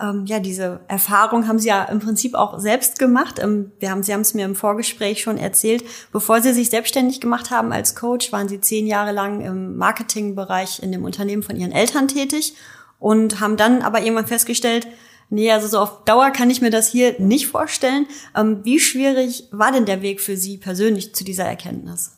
Ähm, 0.01 0.27
ja, 0.27 0.39
diese 0.39 0.81
Erfahrung 0.87 1.49
haben 1.49 1.59
Sie 1.59 1.69
ja 1.69 1.85
im 1.85 1.99
Prinzip 2.01 2.35
auch 2.35 2.59
selbst 2.61 2.99
gemacht. 2.99 3.41
Ähm, 3.41 3.73
wir 3.81 3.91
haben, 3.91 4.03
Sie 4.03 4.13
haben 4.13 4.21
es 4.21 4.35
mir 4.35 4.45
im 4.45 4.55
Vorgespräch 4.55 5.23
schon 5.23 5.39
erzählt. 5.39 5.85
Bevor 6.13 6.41
Sie 6.41 6.53
sich 6.53 6.71
selbstständig 6.71 7.21
gemacht 7.21 7.51
haben 7.51 7.73
als 7.73 7.95
Coach, 7.97 8.33
waren 8.33 8.49
Sie 8.49 8.61
zehn 8.61 8.87
Jahre 8.87 9.13
lang 9.13 9.41
im 9.41 9.77
Marketingbereich 9.77 10.83
in 10.83 10.93
dem 10.93 11.05
Unternehmen 11.05 11.43
von 11.43 11.57
Ihren 11.57 11.73
Eltern 11.73 12.07
tätig 12.09 12.55
und 12.99 13.41
haben 13.41 13.57
dann 13.57 13.83
aber 13.83 14.01
irgendwann 14.01 14.27
festgestellt, 14.27 14.87
nee, 15.31 15.51
also 15.51 15.69
so 15.69 15.79
auf 15.79 16.05
Dauer 16.05 16.31
kann 16.31 16.51
ich 16.51 16.61
mir 16.61 16.71
das 16.71 16.89
hier 16.89 17.19
nicht 17.19 17.47
vorstellen. 17.47 18.07
Ähm, 18.37 18.61
wie 18.65 18.81
schwierig 18.81 19.49
war 19.51 19.73
denn 19.73 19.87
der 19.87 20.03
Weg 20.03 20.21
für 20.21 20.37
Sie 20.37 20.57
persönlich 20.57 21.15
zu 21.15 21.25
dieser 21.25 21.45
Erkenntnis? 21.45 22.13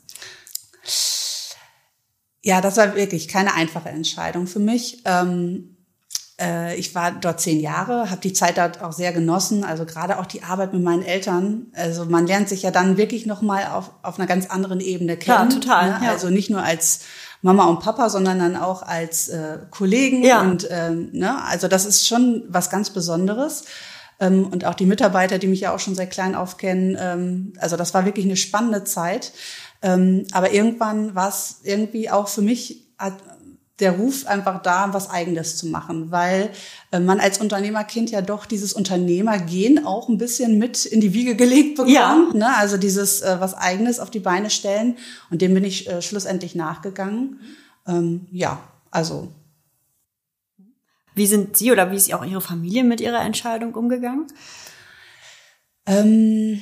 Ja, 2.43 2.61
das 2.61 2.77
war 2.77 2.95
wirklich 2.95 3.29
keine 3.29 3.55
einfache 3.55 3.89
Entscheidung 3.89 4.47
für 4.47 4.61
mich. 4.61 5.03
Ähm 5.05 5.77
äh, 6.41 6.77
ich 6.77 6.95
war 6.95 7.13
dort 7.13 7.41
zehn 7.41 7.61
Jahre, 7.61 8.11
habe 8.11 8.21
die 8.21 8.33
Zeit 8.33 8.59
dort 8.59 8.83
auch 8.83 8.93
sehr 8.93 9.13
genossen. 9.13 9.65
Also 9.65 9.87
gerade 9.87 10.19
auch 10.19 10.27
die 10.27 10.43
Arbeit 10.43 10.73
mit 10.73 10.83
meinen 10.83 11.03
Eltern. 11.03 11.67
Also 11.75 12.05
man 12.05 12.27
lernt 12.27 12.49
sich 12.49 12.63
ja 12.63 12.71
dann 12.71 12.97
wirklich 12.97 13.27
noch 13.27 13.43
mal 13.43 13.67
auf, 13.67 13.91
auf 14.03 14.19
einer 14.19 14.27
ganz 14.27 14.47
anderen 14.47 14.81
Ebene 14.81 15.17
kennen. 15.17 15.51
Ja, 15.51 15.55
total. 15.55 15.91
Ne? 15.91 16.01
Ja. 16.05 16.11
Also 16.11 16.29
nicht 16.29 16.51
nur 16.51 16.63
als 16.63 17.01
Mama 17.43 17.67
und 17.67 17.81
Papa, 17.81 18.09
sondern 18.09 18.39
dann 18.39 18.57
auch 18.57 18.83
als 18.83 19.29
äh, 19.29 19.59
Kollegen. 19.71 20.25
Ja. 20.25 20.41
Und 20.41 20.67
ähm, 20.71 21.11
ne? 21.13 21.43
also 21.45 21.69
das 21.69 21.87
ist 21.87 22.07
schon 22.07 22.45
was 22.49 22.71
ganz 22.71 22.91
Besonderes. 22.91 23.65
Ähm, 24.19 24.47
und 24.47 24.65
auch 24.65 24.75
die 24.75 24.87
Mitarbeiter, 24.87 25.39
die 25.39 25.47
mich 25.47 25.61
ja 25.61 25.75
auch 25.75 25.79
schon 25.79 25.95
seit 25.95 26.11
klein 26.11 26.35
auf 26.35 26.57
kennen. 26.57 26.97
Ähm, 26.99 27.53
also 27.59 27.77
das 27.77 27.95
war 27.95 28.05
wirklich 28.05 28.25
eine 28.25 28.37
spannende 28.37 28.85
Zeit. 28.85 29.33
Ähm, 29.83 30.27
aber 30.33 30.53
irgendwann 30.53 31.15
war 31.15 31.29
es 31.29 31.61
irgendwie 31.63 32.11
auch 32.11 32.29
für 32.29 32.43
mich 32.43 32.87
der 33.81 33.93
Ruf 33.93 34.27
einfach 34.27 34.63
da, 34.63 34.95
was 34.95 35.11
Eigenes 35.11 35.57
zu 35.57 35.67
machen, 35.67 36.11
weil 36.11 36.51
äh, 36.93 37.01
man 37.01 37.21
als 37.21 37.39
Unternehmerkind 37.39 38.11
ja 38.11 38.23
doch 38.23 38.47
dieses 38.47 38.73
Unternehmergehen 38.73 39.85
auch 39.85 40.09
ein 40.09 40.17
bisschen 40.17 40.59
mit 40.59 40.87
in 40.87 41.01
die 41.01 41.13
Wiege 41.13 41.37
gelegt 41.37 41.77
bekommt. 41.77 41.95
Ja. 41.95 42.17
Ne? 42.33 42.57
Also 42.57 42.79
dieses 42.79 43.21
äh, 43.21 43.37
was 43.39 43.55
Eigenes 43.55 44.01
auf 44.01 44.11
die 44.11 44.21
Beine 44.21 44.49
stellen. 44.49 44.97
Und 45.31 45.43
dem 45.43 45.53
bin 45.53 45.65
ich 45.65 45.89
äh, 45.89 46.01
schlussendlich 46.01 46.55
nachgegangen. 46.55 47.41
Ähm, 47.87 48.27
ja, 48.31 48.61
also. 48.91 49.29
Wie 51.15 51.27
sind 51.27 51.57
Sie 51.57 51.73
oder 51.73 51.91
wie 51.91 51.97
ist 51.97 52.13
auch 52.13 52.25
Ihre 52.25 52.41
Familie 52.41 52.85
mit 52.85 53.01
Ihrer 53.01 53.23
Entscheidung 53.23 53.75
umgegangen? 53.75 54.27
Ähm 55.87 56.61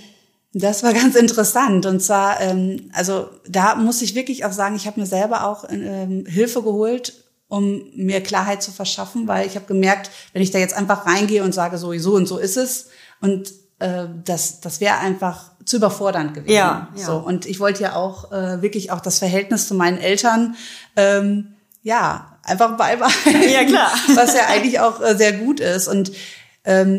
das 0.54 0.82
war 0.82 0.92
ganz 0.94 1.16
interessant. 1.16 1.84
Und 1.84 2.00
zwar, 2.00 2.40
ähm, 2.40 2.90
also 2.92 3.28
da 3.46 3.74
muss 3.74 4.02
ich 4.02 4.14
wirklich 4.14 4.44
auch 4.44 4.52
sagen, 4.52 4.76
ich 4.76 4.86
habe 4.86 5.00
mir 5.00 5.06
selber 5.06 5.46
auch 5.46 5.64
ähm, 5.68 6.24
Hilfe 6.26 6.62
geholt, 6.62 7.12
um 7.48 7.82
mir 7.94 8.22
Klarheit 8.22 8.62
zu 8.62 8.70
verschaffen, 8.70 9.28
weil 9.28 9.46
ich 9.46 9.56
habe 9.56 9.66
gemerkt, 9.66 10.10
wenn 10.32 10.42
ich 10.42 10.50
da 10.50 10.58
jetzt 10.58 10.74
einfach 10.74 11.06
reingehe 11.06 11.42
und 11.42 11.52
sage, 11.52 11.76
so, 11.76 11.96
so 11.98 12.14
und 12.14 12.26
so 12.26 12.38
ist 12.38 12.56
es, 12.56 12.88
und 13.20 13.52
äh, 13.80 14.06
das, 14.24 14.60
das 14.60 14.80
wäre 14.80 14.98
einfach 14.98 15.50
zu 15.64 15.76
überfordernd 15.76 16.34
gewesen. 16.34 16.54
Ja, 16.54 16.88
ja. 16.94 17.04
So, 17.04 17.16
und 17.16 17.46
ich 17.46 17.58
wollte 17.58 17.82
ja 17.82 17.96
auch 17.96 18.32
äh, 18.32 18.62
wirklich 18.62 18.92
auch 18.92 19.00
das 19.00 19.18
Verhältnis 19.18 19.68
zu 19.68 19.74
meinen 19.74 19.98
Eltern, 19.98 20.56
ähm, 20.96 21.54
ja, 21.82 22.38
einfach 22.42 22.76
beibehalten. 22.76 23.48
Ja, 23.50 23.64
klar. 23.64 23.90
Was 24.14 24.34
ja 24.34 24.46
eigentlich 24.46 24.80
auch 24.80 25.00
äh, 25.00 25.16
sehr 25.16 25.32
gut 25.32 25.60
ist. 25.60 25.88
Und 25.88 26.12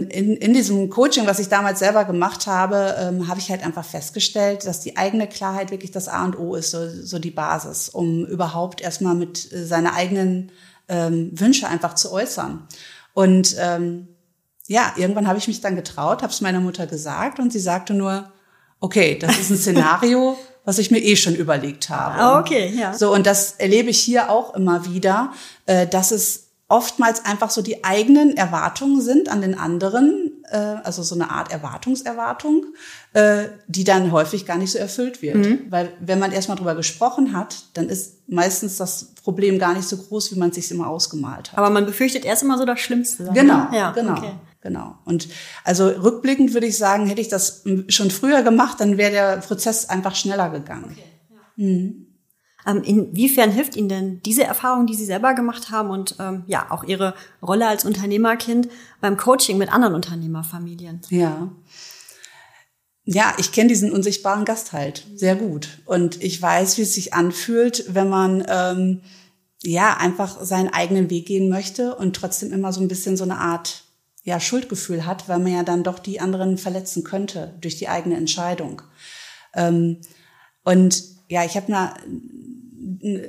in, 0.09 0.37
in 0.37 0.53
diesem 0.53 0.91
Coaching, 0.91 1.25
was 1.25 1.39
ich 1.39 1.49
damals 1.49 1.79
selber 1.79 2.05
gemacht 2.05 2.45
habe, 2.45 2.95
ähm, 2.99 3.27
habe 3.27 3.39
ich 3.39 3.49
halt 3.49 3.63
einfach 3.65 3.83
festgestellt, 3.83 4.65
dass 4.67 4.79
die 4.79 4.95
eigene 4.95 5.27
Klarheit 5.27 5.71
wirklich 5.71 5.89
das 5.91 6.07
A 6.07 6.23
und 6.23 6.37
O 6.37 6.53
ist, 6.53 6.69
so, 6.69 6.87
so 6.87 7.17
die 7.17 7.31
Basis, 7.31 7.89
um 7.89 8.25
überhaupt 8.25 8.81
erstmal 8.81 9.15
mit 9.15 9.51
äh, 9.51 9.65
seine 9.65 9.93
eigenen 9.93 10.51
ähm, 10.87 11.31
Wünsche 11.33 11.67
einfach 11.67 11.95
zu 11.95 12.11
äußern. 12.11 12.67
Und 13.13 13.55
ähm, 13.59 14.07
ja, 14.67 14.93
irgendwann 14.97 15.27
habe 15.27 15.39
ich 15.39 15.47
mich 15.47 15.61
dann 15.61 15.75
getraut, 15.75 16.21
habe 16.21 16.31
es 16.31 16.41
meiner 16.41 16.59
Mutter 16.59 16.85
gesagt 16.85 17.39
und 17.39 17.51
sie 17.51 17.59
sagte 17.59 17.95
nur, 17.95 18.31
okay, 18.79 19.17
das 19.17 19.39
ist 19.39 19.49
ein 19.49 19.57
Szenario, 19.57 20.37
was 20.65 20.77
ich 20.77 20.91
mir 20.91 20.99
eh 20.99 21.15
schon 21.15 21.35
überlegt 21.35 21.89
habe. 21.89 22.15
Ah, 22.19 22.39
okay, 22.39 22.71
ja. 22.75 22.93
So, 22.93 23.13
und 23.13 23.25
das 23.25 23.53
erlebe 23.53 23.89
ich 23.89 23.99
hier 23.99 24.29
auch 24.29 24.53
immer 24.53 24.85
wieder, 24.85 25.33
äh, 25.65 25.87
dass 25.87 26.11
es 26.11 26.44
oftmals 26.67 27.25
einfach 27.25 27.51
so 27.51 27.61
die 27.61 27.83
eigenen 27.83 28.35
Erwartungen 28.35 28.99
sind 28.99 29.29
an 29.29 29.41
den 29.41 29.57
anderen, 29.57 30.43
äh, 30.49 30.57
also 30.57 31.03
so 31.03 31.13
eine 31.13 31.29
Art 31.29 31.51
Erwartungserwartung, 31.51 32.65
äh, 33.13 33.45
die 33.67 33.83
dann 33.83 34.11
häufig 34.11 34.45
gar 34.45 34.57
nicht 34.57 34.71
so 34.71 34.79
erfüllt 34.79 35.21
wird. 35.21 35.35
Mhm. 35.35 35.59
Weil 35.69 35.91
wenn 35.99 36.17
man 36.17 36.31
erstmal 36.31 36.57
drüber 36.57 36.75
gesprochen 36.75 37.37
hat, 37.37 37.55
dann 37.75 37.87
ist 37.87 38.27
meistens 38.27 38.77
das 38.77 39.13
Problem 39.23 39.59
gar 39.59 39.73
nicht 39.73 39.87
so 39.87 39.97
groß, 39.97 40.31
wie 40.31 40.39
man 40.39 40.49
es 40.49 40.55
sich 40.55 40.71
immer 40.71 40.87
ausgemalt 40.87 41.51
hat. 41.51 41.57
Aber 41.57 41.69
man 41.69 41.85
befürchtet 41.85 42.25
erst 42.25 42.41
immer 42.41 42.57
so 42.57 42.65
das 42.65 42.79
Schlimmste. 42.79 43.29
Genau, 43.33 43.67
ja, 43.71 43.91
genau. 43.91 44.17
Okay. 44.17 44.31
Genau. 44.61 44.97
Und 45.05 45.27
also 45.63 45.89
rückblickend 45.89 46.55
würde 46.55 46.65
ich 46.65 46.75
sagen, 46.75 47.05
hätte 47.05 47.21
ich 47.21 47.27
das 47.27 47.63
schon 47.87 48.09
früher 48.09 48.41
gemacht, 48.41 48.79
dann 48.79 48.97
wäre 48.97 49.11
der 49.11 49.37
Prozess 49.37 49.89
einfach 49.89 50.15
schneller 50.15 50.49
gegangen. 50.49 50.85
Okay, 50.91 51.03
ja. 51.29 51.63
mhm. 51.63 52.04
Ähm, 52.65 52.81
inwiefern 52.83 53.51
hilft 53.51 53.75
Ihnen 53.75 53.89
denn 53.89 54.21
diese 54.23 54.43
Erfahrung, 54.43 54.87
die 54.87 54.95
Sie 54.95 55.05
selber 55.05 55.33
gemacht 55.33 55.69
haben 55.71 55.89
und 55.89 56.15
ähm, 56.19 56.43
ja 56.47 56.67
auch 56.71 56.83
Ihre 56.83 57.13
Rolle 57.41 57.67
als 57.67 57.85
Unternehmerkind 57.85 58.69
beim 59.01 59.17
Coaching 59.17 59.57
mit 59.57 59.71
anderen 59.71 59.95
Unternehmerfamilien? 59.95 61.01
Ja. 61.09 61.51
Ja, 63.07 63.35
ich 63.37 63.51
kenne 63.51 63.69
diesen 63.69 63.91
unsichtbaren 63.91 64.45
Gast 64.45 64.73
halt 64.73 65.05
sehr 65.15 65.35
gut. 65.35 65.77
Und 65.85 66.23
ich 66.23 66.41
weiß, 66.41 66.79
wie 66.79 66.81
es 66.81 66.95
sich 66.95 67.13
anfühlt, 67.13 67.85
wenn 67.93 68.09
man 68.09 68.43
ähm, 68.47 69.01
ja 69.61 69.97
einfach 69.97 70.41
seinen 70.43 70.69
eigenen 70.69 71.11
Weg 71.11 71.27
gehen 71.27 71.47
möchte 71.47 71.95
und 71.95 72.15
trotzdem 72.15 72.51
immer 72.51 72.73
so 72.73 72.81
ein 72.81 72.87
bisschen 72.87 73.15
so 73.15 73.23
eine 73.23 73.37
Art 73.37 73.83
ja, 74.23 74.39
Schuldgefühl 74.39 75.05
hat, 75.05 75.29
weil 75.29 75.37
man 75.37 75.53
ja 75.53 75.61
dann 75.61 75.83
doch 75.83 75.99
die 75.99 76.19
anderen 76.19 76.57
verletzen 76.57 77.03
könnte 77.03 77.53
durch 77.61 77.77
die 77.77 77.87
eigene 77.87 78.17
Entscheidung. 78.17 78.81
Ähm, 79.53 80.01
und 80.63 81.14
ja, 81.29 81.43
ich 81.43 81.55
habe 81.55 81.67
eine 81.67 81.93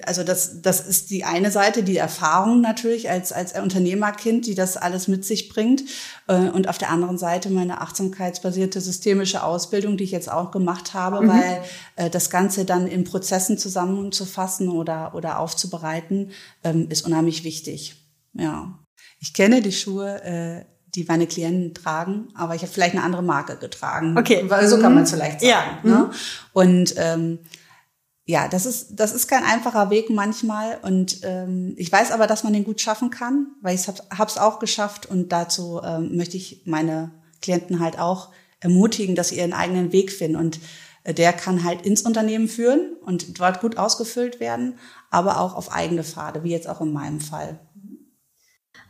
also 0.04 0.22
das, 0.22 0.62
das 0.62 0.86
ist 0.86 1.10
die 1.10 1.24
eine 1.24 1.50
Seite, 1.50 1.82
die 1.82 1.96
Erfahrung 1.96 2.60
natürlich 2.60 3.10
als, 3.10 3.32
als 3.32 3.58
Unternehmerkind, 3.58 4.46
die 4.46 4.54
das 4.54 4.76
alles 4.76 5.08
mit 5.08 5.24
sich 5.24 5.48
bringt. 5.48 5.82
Äh, 6.28 6.48
und 6.48 6.68
auf 6.68 6.78
der 6.78 6.90
anderen 6.90 7.18
Seite 7.18 7.50
meine 7.50 7.80
achtsamkeitsbasierte 7.80 8.80
systemische 8.80 9.42
Ausbildung, 9.42 9.96
die 9.96 10.04
ich 10.04 10.10
jetzt 10.10 10.30
auch 10.30 10.50
gemacht 10.50 10.94
habe, 10.94 11.22
mhm. 11.22 11.28
weil 11.28 11.62
äh, 11.96 12.10
das 12.10 12.30
Ganze 12.30 12.64
dann 12.64 12.86
in 12.86 13.04
Prozessen 13.04 13.58
zusammenzufassen 13.58 14.68
oder, 14.68 15.14
oder 15.14 15.38
aufzubereiten, 15.38 16.30
ähm, 16.64 16.88
ist 16.90 17.06
unheimlich 17.06 17.44
wichtig. 17.44 17.96
Ja. 18.34 18.78
Ich 19.20 19.32
kenne 19.32 19.62
die 19.62 19.72
Schuhe, 19.72 20.22
äh, 20.22 20.64
die 20.94 21.04
meine 21.04 21.26
Klienten 21.26 21.74
tragen, 21.74 22.28
aber 22.34 22.54
ich 22.54 22.62
habe 22.62 22.72
vielleicht 22.72 22.94
eine 22.94 23.04
andere 23.04 23.22
Marke 23.22 23.56
getragen. 23.56 24.16
Okay. 24.16 24.48
So 24.64 24.78
kann 24.78 24.94
man 24.94 25.04
es 25.04 25.10
vielleicht 25.10 25.40
sagen. 25.40 25.50
Ja. 25.50 25.78
Ne? 25.82 25.96
Mhm. 25.98 26.10
Und 26.52 26.94
ähm, 26.96 27.38
ja, 28.28 28.48
das 28.48 28.66
ist, 28.66 28.96
das 28.96 29.12
ist 29.12 29.28
kein 29.28 29.44
einfacher 29.44 29.88
Weg 29.88 30.10
manchmal. 30.10 30.80
Und 30.82 31.20
ähm, 31.22 31.74
ich 31.76 31.90
weiß 31.90 32.10
aber, 32.10 32.26
dass 32.26 32.42
man 32.42 32.52
den 32.52 32.64
gut 32.64 32.80
schaffen 32.80 33.10
kann, 33.10 33.46
weil 33.62 33.76
ich 33.76 33.86
habe 33.86 34.26
es 34.26 34.36
auch 34.36 34.58
geschafft. 34.58 35.06
Und 35.06 35.30
dazu 35.30 35.80
ähm, 35.84 36.16
möchte 36.16 36.36
ich 36.36 36.62
meine 36.66 37.12
Klienten 37.40 37.78
halt 37.78 38.00
auch 38.00 38.30
ermutigen, 38.58 39.14
dass 39.14 39.28
sie 39.28 39.38
ihren 39.38 39.52
eigenen 39.52 39.92
Weg 39.92 40.10
finden. 40.10 40.36
Und 40.36 40.58
äh, 41.04 41.14
der 41.14 41.32
kann 41.32 41.62
halt 41.62 41.86
ins 41.86 42.02
Unternehmen 42.02 42.48
führen 42.48 42.96
und 43.04 43.38
dort 43.38 43.60
gut 43.60 43.78
ausgefüllt 43.78 44.40
werden, 44.40 44.76
aber 45.08 45.40
auch 45.40 45.54
auf 45.54 45.72
eigene 45.72 46.02
Pfade, 46.02 46.42
wie 46.42 46.50
jetzt 46.50 46.68
auch 46.68 46.80
in 46.80 46.92
meinem 46.92 47.20
Fall. 47.20 47.60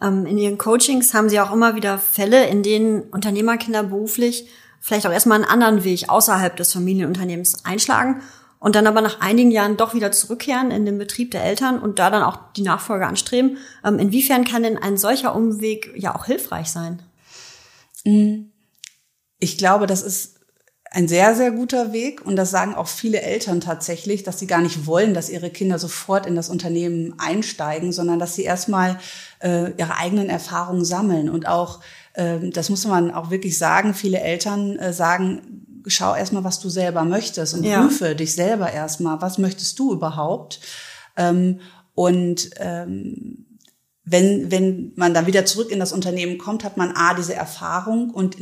Ähm, 0.00 0.24
in 0.24 0.38
Ihren 0.38 0.56
Coachings 0.56 1.12
haben 1.12 1.28
Sie 1.28 1.40
auch 1.40 1.52
immer 1.52 1.74
wieder 1.74 1.98
Fälle, 1.98 2.46
in 2.46 2.62
denen 2.62 3.02
Unternehmerkinder 3.02 3.82
beruflich 3.82 4.48
vielleicht 4.80 5.06
auch 5.06 5.12
erstmal 5.12 5.42
einen 5.42 5.50
anderen 5.50 5.84
Weg 5.84 6.08
außerhalb 6.08 6.56
des 6.56 6.72
Familienunternehmens 6.72 7.64
einschlagen 7.64 8.22
und 8.58 8.74
dann 8.74 8.86
aber 8.86 9.00
nach 9.00 9.20
einigen 9.20 9.50
Jahren 9.50 9.76
doch 9.76 9.94
wieder 9.94 10.12
zurückkehren 10.12 10.70
in 10.70 10.86
den 10.86 10.98
Betrieb 10.98 11.30
der 11.30 11.44
Eltern 11.44 11.78
und 11.78 11.98
da 11.98 12.10
dann 12.10 12.22
auch 12.22 12.38
die 12.56 12.62
Nachfolge 12.62 13.06
anstreben. 13.06 13.58
Ähm, 13.84 13.98
inwiefern 13.98 14.44
kann 14.44 14.62
denn 14.62 14.78
ein 14.78 14.96
solcher 14.96 15.34
Umweg 15.34 15.92
ja 15.96 16.14
auch 16.14 16.24
hilfreich 16.26 16.68
sein? 16.68 17.02
Mm. 18.04 18.50
Ich 19.38 19.58
glaube, 19.58 19.86
das 19.86 20.02
ist 20.02 20.36
ein 20.96 21.08
sehr, 21.08 21.34
sehr 21.34 21.50
guter 21.50 21.92
Weg. 21.92 22.24
Und 22.24 22.36
das 22.36 22.50
sagen 22.50 22.74
auch 22.74 22.88
viele 22.88 23.20
Eltern 23.20 23.60
tatsächlich, 23.60 24.22
dass 24.22 24.38
sie 24.38 24.46
gar 24.46 24.62
nicht 24.62 24.86
wollen, 24.86 25.12
dass 25.12 25.28
ihre 25.28 25.50
Kinder 25.50 25.78
sofort 25.78 26.24
in 26.26 26.36
das 26.36 26.48
Unternehmen 26.48 27.14
einsteigen, 27.18 27.92
sondern 27.92 28.18
dass 28.18 28.34
sie 28.34 28.44
erstmal 28.44 28.98
äh, 29.40 29.72
ihre 29.72 29.98
eigenen 29.98 30.30
Erfahrungen 30.30 30.86
sammeln. 30.86 31.28
Und 31.28 31.46
auch, 31.46 31.80
äh, 32.14 32.38
das 32.50 32.70
muss 32.70 32.86
man 32.86 33.10
auch 33.10 33.30
wirklich 33.30 33.58
sagen, 33.58 33.92
viele 33.92 34.20
Eltern 34.20 34.78
äh, 34.78 34.92
sagen, 34.94 35.65
schau 35.86 36.14
erstmal, 36.14 36.44
was 36.44 36.60
du 36.60 36.68
selber 36.68 37.04
möchtest 37.04 37.54
und 37.54 37.64
ja. 37.64 37.82
prüfe 37.82 38.14
dich 38.14 38.34
selber 38.34 38.72
erstmal, 38.72 39.20
was 39.22 39.38
möchtest 39.38 39.78
du 39.78 39.92
überhaupt? 39.92 40.60
Ähm, 41.16 41.60
und 41.94 42.50
ähm, 42.58 43.46
wenn, 44.08 44.52
wenn 44.52 44.92
man 44.94 45.14
dann 45.14 45.26
wieder 45.26 45.44
zurück 45.46 45.72
in 45.72 45.80
das 45.80 45.92
Unternehmen 45.92 46.38
kommt, 46.38 46.62
hat 46.62 46.76
man 46.76 46.92
A, 46.92 47.14
diese 47.14 47.34
Erfahrung 47.34 48.10
und 48.10 48.36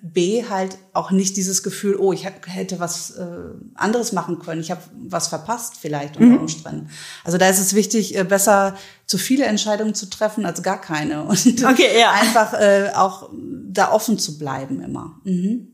B, 0.00 0.44
halt 0.48 0.78
auch 0.94 1.10
nicht 1.10 1.36
dieses 1.36 1.62
Gefühl, 1.62 1.96
oh, 1.96 2.14
ich 2.14 2.24
hätte 2.24 2.80
was 2.80 3.10
äh, 3.10 3.26
anderes 3.74 4.12
machen 4.12 4.38
können, 4.38 4.62
ich 4.62 4.70
habe 4.70 4.80
was 4.94 5.28
verpasst 5.28 5.74
vielleicht 5.78 6.16
unter 6.16 6.36
mhm. 6.36 6.40
Umständen. 6.40 6.88
Also 7.24 7.36
da 7.36 7.46
ist 7.46 7.58
es 7.58 7.74
wichtig, 7.74 8.16
äh, 8.16 8.24
besser 8.24 8.74
zu 9.04 9.18
viele 9.18 9.44
Entscheidungen 9.44 9.94
zu 9.94 10.08
treffen 10.08 10.46
als 10.46 10.62
gar 10.62 10.80
keine 10.80 11.24
und 11.24 11.62
okay, 11.62 12.00
ja. 12.00 12.12
einfach 12.12 12.54
äh, 12.54 12.92
auch 12.94 13.28
da 13.34 13.92
offen 13.92 14.18
zu 14.18 14.38
bleiben 14.38 14.80
immer. 14.80 15.20
Mhm. 15.24 15.71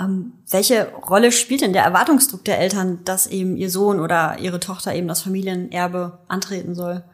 Ähm, 0.00 0.32
welche 0.48 0.88
Rolle 0.92 1.30
spielt 1.30 1.60
denn 1.60 1.72
der 1.72 1.84
Erwartungsdruck 1.84 2.44
der 2.44 2.58
Eltern, 2.58 3.00
dass 3.04 3.26
eben 3.26 3.56
ihr 3.56 3.70
Sohn 3.70 4.00
oder 4.00 4.38
ihre 4.38 4.60
Tochter 4.60 4.94
eben 4.94 5.08
das 5.08 5.22
Familienerbe 5.22 6.20
antreten 6.28 6.74
soll? 6.74 7.04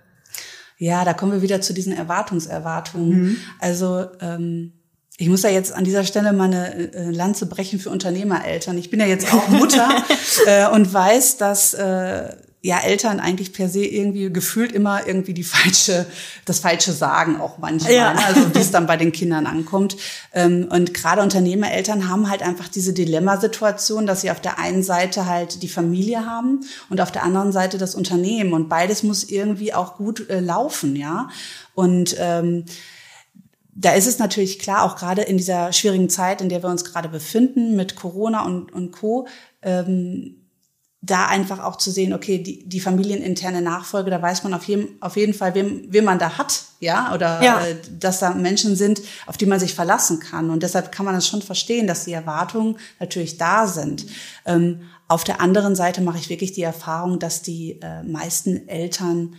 Ja, 0.78 1.04
da 1.04 1.14
kommen 1.14 1.32
wir 1.32 1.42
wieder 1.42 1.60
zu 1.60 1.72
diesen 1.72 1.92
Erwartungserwartungen. 1.92 3.22
Mhm. 3.22 3.36
Also 3.58 4.06
ähm, 4.20 4.72
ich 5.18 5.28
muss 5.28 5.42
ja 5.42 5.50
jetzt 5.50 5.72
an 5.72 5.84
dieser 5.84 6.04
Stelle 6.04 6.32
mal 6.32 6.44
eine 6.44 6.92
äh, 6.92 7.10
Lanze 7.10 7.46
brechen 7.46 7.78
für 7.78 7.90
Unternehmereltern. 7.90 8.76
Ich 8.76 8.90
bin 8.90 9.00
ja 9.00 9.06
jetzt 9.06 9.32
auch 9.32 9.48
Mutter 9.48 9.88
äh, 10.46 10.68
und 10.68 10.92
weiß, 10.92 11.38
dass 11.38 11.72
äh, 11.72 12.36
ja 12.62 12.80
Eltern 12.80 13.20
eigentlich 13.20 13.52
per 13.52 13.68
se 13.68 13.84
irgendwie 13.84 14.32
gefühlt 14.32 14.72
immer 14.72 15.06
irgendwie 15.06 15.34
die 15.34 15.44
falsche, 15.44 16.06
das 16.44 16.60
falsche 16.60 16.92
sagen 16.92 17.40
auch 17.40 17.58
manchmal, 17.58 17.92
ja. 17.94 18.14
ne? 18.14 18.24
also 18.24 18.54
wie 18.54 18.58
es 18.58 18.70
dann 18.70 18.86
bei 18.86 18.96
den 18.96 19.12
Kindern 19.12 19.46
ankommt. 19.46 19.96
Ähm, 20.32 20.68
und 20.70 20.92
gerade 20.92 21.22
Unternehmereltern 21.22 22.08
haben 22.08 22.28
halt 22.28 22.42
einfach 22.42 22.68
diese 22.68 22.92
Dilemmasituation, 22.92 24.06
dass 24.06 24.22
sie 24.22 24.30
auf 24.30 24.40
der 24.40 24.58
einen 24.58 24.82
Seite 24.82 25.26
halt 25.26 25.62
die 25.62 25.68
Familie 25.68 26.26
haben 26.26 26.60
und 26.88 27.00
auf 27.00 27.12
der 27.12 27.22
anderen 27.22 27.52
Seite 27.52 27.78
das 27.78 27.94
Unternehmen 27.94 28.52
und 28.52 28.68
beides 28.68 29.02
muss 29.02 29.24
irgendwie 29.24 29.72
auch 29.72 29.96
gut 29.96 30.28
äh, 30.28 30.40
laufen, 30.40 30.96
ja. 30.96 31.28
Und 31.74 32.16
ähm, 32.18 32.64
da 33.78 33.92
ist 33.92 34.06
es 34.06 34.18
natürlich 34.18 34.58
klar, 34.58 34.84
auch 34.84 34.96
gerade 34.96 35.22
in 35.22 35.36
dieser 35.36 35.72
schwierigen 35.72 36.08
Zeit, 36.08 36.40
in 36.40 36.48
der 36.48 36.62
wir 36.62 36.70
uns 36.70 36.84
gerade 36.84 37.10
befinden, 37.10 37.76
mit 37.76 37.94
Corona 37.94 38.44
und, 38.44 38.72
und 38.72 38.90
Co., 38.90 39.28
ähm, 39.62 40.45
da 41.06 41.26
einfach 41.26 41.62
auch 41.62 41.76
zu 41.76 41.90
sehen, 41.90 42.12
okay, 42.12 42.42
die, 42.42 42.68
die 42.68 42.80
familieninterne 42.80 43.62
Nachfolge, 43.62 44.10
da 44.10 44.20
weiß 44.20 44.42
man 44.42 44.52
auf 44.54 44.64
jeden, 44.64 45.00
auf 45.00 45.16
jeden 45.16 45.34
Fall, 45.34 45.54
wem, 45.54 45.86
wem 45.88 46.04
man 46.04 46.18
da 46.18 46.36
hat, 46.36 46.64
ja, 46.80 47.14
oder 47.14 47.42
ja. 47.42 47.64
Äh, 47.64 47.76
dass 47.98 48.18
da 48.18 48.34
Menschen 48.34 48.74
sind, 48.74 49.00
auf 49.26 49.36
die 49.36 49.46
man 49.46 49.60
sich 49.60 49.74
verlassen 49.74 50.18
kann. 50.18 50.50
Und 50.50 50.62
deshalb 50.62 50.90
kann 50.90 51.06
man 51.06 51.14
das 51.14 51.26
schon 51.26 51.42
verstehen, 51.42 51.86
dass 51.86 52.04
die 52.04 52.12
Erwartungen 52.12 52.76
natürlich 52.98 53.38
da 53.38 53.66
sind. 53.68 54.06
Ähm, 54.44 54.82
auf 55.06 55.22
der 55.22 55.40
anderen 55.40 55.76
Seite 55.76 56.00
mache 56.00 56.18
ich 56.18 56.28
wirklich 56.28 56.52
die 56.52 56.62
Erfahrung, 56.62 57.20
dass 57.20 57.42
die 57.42 57.80
äh, 57.80 58.02
meisten 58.02 58.68
Eltern 58.68 59.36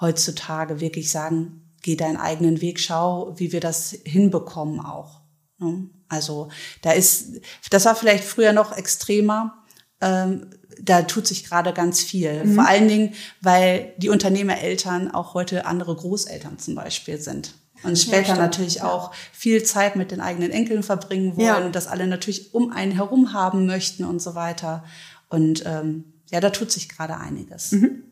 heutzutage 0.00 0.80
wirklich 0.80 1.10
sagen, 1.10 1.70
geh 1.82 1.94
deinen 1.94 2.16
eigenen 2.16 2.60
Weg, 2.60 2.80
schau, 2.80 3.34
wie 3.36 3.52
wir 3.52 3.60
das 3.60 3.96
hinbekommen 4.04 4.80
auch. 4.80 5.20
Ne? 5.58 5.88
Also 6.08 6.48
da 6.82 6.92
ist, 6.92 7.40
das 7.70 7.84
war 7.84 7.94
vielleicht 7.94 8.24
früher 8.24 8.52
noch 8.52 8.76
extremer. 8.76 9.64
Ähm, 10.00 10.50
da 10.80 11.02
tut 11.02 11.26
sich 11.26 11.44
gerade 11.44 11.72
ganz 11.72 12.00
viel. 12.00 12.44
Mhm. 12.44 12.54
Vor 12.54 12.66
allen 12.66 12.88
Dingen, 12.88 13.14
weil 13.40 13.92
die 13.96 14.08
Unternehmereltern 14.08 15.10
auch 15.10 15.34
heute 15.34 15.66
andere 15.66 15.94
Großeltern 15.94 16.58
zum 16.58 16.74
Beispiel 16.74 17.18
sind. 17.18 17.54
Und 17.82 17.98
später 17.98 18.34
ja, 18.34 18.36
natürlich 18.36 18.76
ja. 18.76 18.84
auch 18.90 19.12
viel 19.32 19.62
Zeit 19.62 19.96
mit 19.96 20.10
den 20.10 20.20
eigenen 20.20 20.50
Enkeln 20.50 20.82
verbringen 20.82 21.36
wollen, 21.36 21.46
ja. 21.46 21.68
das 21.68 21.86
alle 21.86 22.06
natürlich 22.06 22.54
um 22.54 22.72
einen 22.72 22.92
herum 22.92 23.34
haben 23.34 23.66
möchten 23.66 24.04
und 24.04 24.22
so 24.22 24.34
weiter. 24.34 24.84
Und 25.28 25.64
ähm, 25.66 26.04
ja, 26.30 26.40
da 26.40 26.50
tut 26.50 26.72
sich 26.72 26.88
gerade 26.88 27.16
einiges. 27.16 27.72
Mhm. 27.72 28.04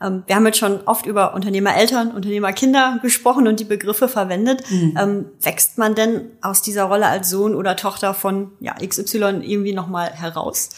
Ähm, 0.00 0.22
wir 0.26 0.36
haben 0.36 0.46
jetzt 0.46 0.58
schon 0.58 0.80
oft 0.86 1.06
über 1.06 1.34
Unternehmereltern, 1.34 2.12
Unternehmerkinder 2.12 3.00
gesprochen 3.02 3.48
und 3.48 3.58
die 3.60 3.64
Begriffe 3.64 4.08
verwendet. 4.08 4.62
Mhm. 4.70 4.96
Ähm, 4.98 5.24
wächst 5.40 5.78
man 5.78 5.94
denn 5.94 6.30
aus 6.40 6.62
dieser 6.62 6.84
Rolle 6.84 7.06
als 7.06 7.30
Sohn 7.30 7.54
oder 7.54 7.76
Tochter 7.76 8.14
von 8.14 8.52
ja, 8.60 8.74
XY 8.74 9.40
irgendwie 9.42 9.72
nochmal 9.72 10.12
heraus? 10.12 10.70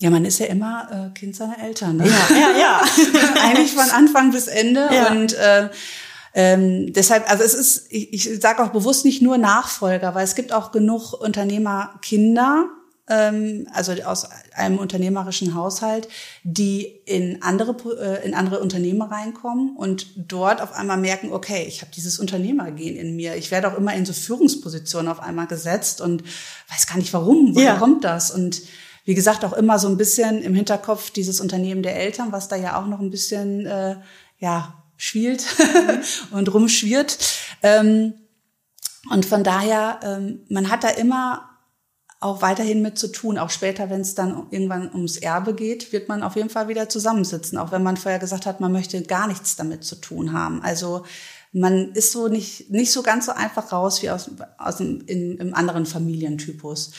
Ja, 0.00 0.10
man 0.10 0.24
ist 0.24 0.38
ja 0.40 0.46
immer 0.46 1.10
äh, 1.12 1.18
Kind 1.18 1.36
seiner 1.36 1.58
Eltern. 1.60 1.98
Ne? 1.98 2.06
Ja, 2.06 2.36
ja, 2.36 2.58
ja. 2.58 2.82
Eigentlich 3.44 3.72
von 3.72 3.90
Anfang 3.90 4.32
bis 4.32 4.48
Ende. 4.48 4.88
Ja. 4.92 5.12
Und 5.12 5.34
äh, 5.34 5.68
ähm, 6.34 6.92
deshalb, 6.92 7.30
also 7.30 7.44
es 7.44 7.54
ist, 7.54 7.86
ich, 7.90 8.12
ich 8.12 8.40
sage 8.40 8.62
auch 8.62 8.70
bewusst 8.70 9.04
nicht 9.04 9.22
nur 9.22 9.38
Nachfolger, 9.38 10.14
weil 10.16 10.24
es 10.24 10.34
gibt 10.34 10.52
auch 10.52 10.72
genug 10.72 11.12
Unternehmerkinder, 11.12 12.66
ähm, 13.08 13.68
also 13.72 13.92
aus 14.04 14.26
einem 14.56 14.78
unternehmerischen 14.78 15.54
Haushalt, 15.54 16.08
die 16.42 16.86
in 17.06 17.42
andere 17.42 17.76
äh, 18.00 18.26
in 18.26 18.34
andere 18.34 18.58
Unternehmen 18.58 19.02
reinkommen 19.02 19.76
und 19.76 20.08
dort 20.16 20.60
auf 20.60 20.72
einmal 20.72 20.96
merken, 20.96 21.32
okay, 21.32 21.66
ich 21.68 21.82
habe 21.82 21.92
dieses 21.94 22.18
Unternehmergehen 22.18 22.96
in 22.96 23.14
mir. 23.14 23.36
Ich 23.36 23.52
werde 23.52 23.68
auch 23.68 23.78
immer 23.78 23.94
in 23.94 24.04
so 24.04 24.12
Führungspositionen 24.12 25.06
auf 25.06 25.20
einmal 25.20 25.46
gesetzt 25.46 26.00
und 26.00 26.24
weiß 26.70 26.88
gar 26.88 26.96
nicht 26.96 27.12
warum. 27.12 27.54
Woher 27.54 27.74
ja. 27.74 27.76
kommt 27.76 28.02
das? 28.02 28.32
Und 28.32 28.62
wie 29.04 29.14
gesagt, 29.14 29.44
auch 29.44 29.52
immer 29.52 29.78
so 29.78 29.88
ein 29.88 29.96
bisschen 29.96 30.42
im 30.42 30.54
Hinterkopf 30.54 31.10
dieses 31.10 31.40
Unternehmen 31.40 31.82
der 31.82 31.96
Eltern, 31.96 32.32
was 32.32 32.48
da 32.48 32.56
ja 32.56 32.80
auch 32.80 32.86
noch 32.86 33.00
ein 33.00 33.10
bisschen 33.10 33.66
äh, 33.66 33.96
ja 34.38 34.82
schwielt 34.96 35.44
und 36.30 36.52
rumschwirrt. 36.52 37.18
Ähm, 37.62 38.14
und 39.10 39.26
von 39.26 39.44
daher, 39.44 40.00
ähm, 40.02 40.40
man 40.48 40.70
hat 40.70 40.84
da 40.84 40.88
immer 40.88 41.50
auch 42.20 42.40
weiterhin 42.40 42.80
mit 42.80 42.98
zu 42.98 43.08
tun. 43.08 43.36
Auch 43.36 43.50
später, 43.50 43.90
wenn 43.90 44.00
es 44.00 44.14
dann 44.14 44.46
irgendwann 44.50 44.90
ums 44.94 45.18
Erbe 45.18 45.54
geht, 45.54 45.92
wird 45.92 46.08
man 46.08 46.22
auf 46.22 46.36
jeden 46.36 46.48
Fall 46.48 46.68
wieder 46.68 46.88
zusammensitzen. 46.88 47.58
Auch 47.58 47.70
wenn 47.70 47.82
man 47.82 47.98
vorher 47.98 48.18
gesagt 48.18 48.46
hat, 48.46 48.60
man 48.60 48.72
möchte 48.72 49.02
gar 49.02 49.26
nichts 49.26 49.56
damit 49.56 49.84
zu 49.84 49.96
tun 49.96 50.32
haben. 50.32 50.62
Also 50.62 51.04
man 51.52 51.92
ist 51.92 52.12
so 52.12 52.28
nicht, 52.28 52.70
nicht 52.70 52.92
so 52.92 53.02
ganz 53.02 53.26
so 53.26 53.32
einfach 53.32 53.72
raus 53.72 54.02
wie 54.02 54.10
aus, 54.10 54.30
aus 54.56 54.76
dem, 54.78 55.02
in, 55.02 55.36
im 55.36 55.54
anderen 55.54 55.84
Familientypus. 55.84 56.92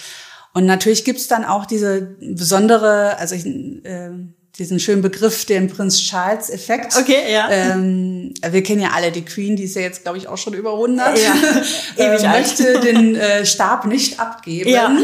Und 0.56 0.66
natürlich 0.66 1.04
gibt's 1.04 1.28
dann 1.28 1.44
auch 1.44 1.66
diese 1.66 2.16
besondere, 2.22 3.18
also 3.18 3.36
ich, 3.36 3.46
äh, 3.46 4.12
diesen 4.58 4.80
schönen 4.80 5.02
Begriff, 5.02 5.44
den 5.44 5.68
Prinz 5.68 6.00
Charles 6.00 6.50
Effekt. 6.50 6.96
Okay, 6.98 7.30
ja. 7.30 7.50
Ähm, 7.50 8.34
wir 8.42 8.64
kennen 8.64 8.80
ja 8.80 8.92
alle 8.94 9.12
die 9.12 9.26
Queen, 9.26 9.58
die 9.58 9.64
ist 9.64 9.76
ja 9.76 9.82
jetzt, 9.82 10.04
glaube 10.04 10.18
ich, 10.18 10.30
auch 10.30 10.38
schon 10.38 10.54
über 10.54 10.72
100. 10.72 11.20
Ja, 11.20 11.34
ewig 11.98 12.24
äh, 12.24 12.30
möchte 12.30 12.80
den 12.80 13.18
äh, 13.18 13.46
Stab 13.46 13.86
nicht 13.86 14.22
abgeben. 14.22 14.70
Ja. 14.70 14.96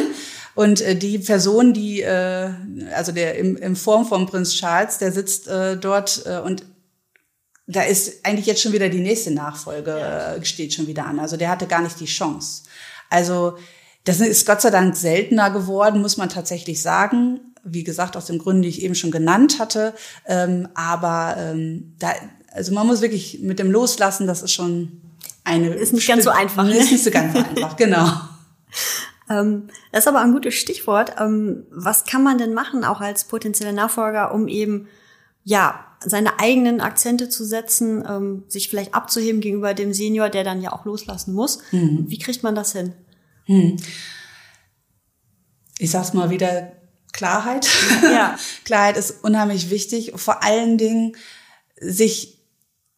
Und 0.55 0.79
äh, 0.79 0.96
die 0.96 1.20
Person, 1.20 1.74
die, 1.74 2.01
äh, 2.01 2.50
also 2.96 3.12
der 3.12 3.36
im, 3.38 3.58
in 3.58 3.75
Form 3.75 4.05
von 4.05 4.27
Prinz 4.27 4.53
Charles, 4.53 5.00
der 5.00 5.12
sitzt 5.12 5.50
äh, 5.50 5.75
dort 5.75 6.24
äh, 6.25 6.39
und 6.39 6.63
da 7.67 7.81
ist 7.81 8.25
eigentlich 8.25 8.46
jetzt 8.46 8.62
schon 8.62 8.72
wieder 8.72 8.88
die 8.88 9.00
nächste 9.00 9.31
Nachfolge, 9.31 9.91
äh, 9.91 10.46
steht 10.46 10.74
schon 10.74 10.88
wieder 10.88 11.05
an. 11.05 11.20
Also 11.20 11.36
der 11.36 11.50
hatte 11.50 11.67
gar 11.67 11.81
nicht 11.81 12.00
die 12.00 12.05
Chance. 12.05 12.63
Also 13.10 13.58
das 14.03 14.20
ist 14.20 14.46
Gott 14.46 14.62
sei 14.62 14.70
Dank 14.70 14.96
seltener 14.96 15.51
geworden, 15.51 16.01
muss 16.01 16.17
man 16.17 16.29
tatsächlich 16.29 16.81
sagen. 16.81 17.39
Wie 17.63 17.84
gesagt, 17.84 18.17
aus 18.17 18.25
den 18.25 18.39
Gründen, 18.39 18.63
die 18.63 18.70
ich 18.70 18.81
eben 18.81 18.96
schon 18.96 19.12
genannt 19.12 19.60
hatte. 19.60 19.93
Ähm, 20.25 20.67
aber 20.74 21.36
ähm, 21.38 21.93
da, 22.00 22.12
also 22.51 22.74
man 22.74 22.88
muss 22.88 23.01
wirklich 23.01 23.39
mit 23.41 23.60
dem 23.60 23.72
Loslassen, 23.72 24.25
das 24.25 24.41
ist 24.41 24.53
schon 24.53 25.01
eine. 25.43 25.74
Ist 25.75 25.93
nicht 25.93 26.08
ganz 26.08 26.24
so 26.24 26.31
einfach. 26.31 26.63
Ne? 26.63 26.75
Ist 26.75 26.91
nicht 26.91 27.03
so 27.03 27.12
ganz 27.12 27.36
einfach, 27.36 27.75
genau. 27.75 28.10
Ähm, 29.31 29.67
das 29.91 30.03
ist 30.03 30.08
aber 30.08 30.20
ein 30.22 30.34
gutes 30.34 30.55
Stichwort. 30.55 31.15
Ähm, 31.20 31.63
was 31.72 32.05
kann 32.05 32.24
man 32.24 32.38
denn 32.38 32.53
machen, 32.53 32.84
auch 32.84 33.00
als 33.00 33.24
potenzieller 33.24 33.72
Nachfolger, 33.72 34.34
um 34.34 34.48
eben 34.48 34.88
ja 35.43 35.86
seine 36.03 36.39
eigenen 36.39 36.81
Akzente 36.81 37.29
zu 37.29 37.46
setzen, 37.46 38.03
ähm, 38.08 38.43
sich 38.48 38.70
vielleicht 38.70 38.93
abzuheben 38.93 39.39
gegenüber 39.39 39.74
dem 39.74 39.93
Senior, 39.93 40.29
der 40.29 40.43
dann 40.43 40.62
ja 40.62 40.74
auch 40.74 40.86
loslassen 40.86 41.34
muss? 41.34 41.60
Mhm. 41.72 42.05
Wie 42.08 42.20
kriegt 42.20 42.43
man 42.43 42.55
das 42.55 42.74
hin? 42.74 42.93
Hm. 43.45 43.77
Ich 45.79 45.91
sag's 45.91 46.13
mal 46.13 46.29
wieder, 46.29 46.71
Klarheit. 47.12 47.67
Ja. 48.03 48.38
Klarheit 48.65 48.98
ist 48.98 49.24
unheimlich 49.24 49.69
wichtig. 49.69 50.13
Vor 50.15 50.43
allen 50.43 50.77
Dingen 50.77 51.15
sich, 51.79 52.39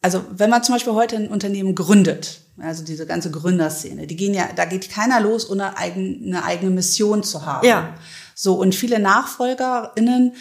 also 0.02 0.24
wenn 0.30 0.50
man 0.50 0.62
zum 0.62 0.74
Beispiel 0.74 0.92
heute 0.92 1.16
ein 1.16 1.28
Unternehmen 1.28 1.74
gründet, 1.74 2.40
also 2.58 2.84
diese 2.84 3.06
ganze 3.06 3.30
Gründerszene, 3.30 4.06
die 4.06 4.16
gehen 4.16 4.34
ja, 4.34 4.48
da 4.54 4.64
geht 4.64 4.90
keiner 4.90 5.20
los, 5.20 5.48
ohne 5.50 5.76
eine 5.76 6.44
eigene 6.44 6.70
Mission 6.70 7.22
zu 7.22 7.44
haben. 7.44 7.66
Ja. 7.66 7.94
So, 8.34 8.54
und 8.54 8.74
viele 8.74 8.98
NachfolgerInnen 8.98 10.34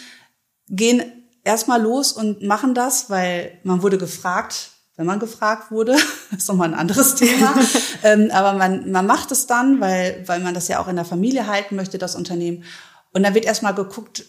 gehen 0.68 1.04
erstmal 1.44 1.82
los 1.82 2.12
und 2.12 2.44
machen 2.44 2.74
das, 2.74 3.10
weil 3.10 3.60
man 3.64 3.82
wurde 3.82 3.98
gefragt, 3.98 4.72
wenn 4.96 5.06
man 5.06 5.20
gefragt 5.20 5.72
wurde. 5.72 5.94
Das 5.94 6.04
ist 6.40 6.48
nochmal 6.48 6.70
ein 6.70 6.80
anderes 6.80 7.16
Thema. 7.16 7.56
ähm, 8.04 8.30
aber 8.32 8.54
man, 8.54 8.92
man 8.92 9.06
macht 9.06 9.32
es 9.32 9.48
dann, 9.48 9.82
weil, 9.82 10.24
weil 10.28 10.40
man 10.40 10.54
das 10.54 10.68
ja 10.68 10.80
auch 10.80 10.88
in 10.88 10.96
der 10.96 11.06
Familie 11.06 11.48
halten 11.48 11.76
möchte, 11.76 11.98
das 11.98 12.16
Unternehmen. 12.16 12.64
Und 13.12 13.24
dann 13.24 13.34
wird 13.34 13.46
erstmal 13.46 13.76
geguckt, 13.76 14.26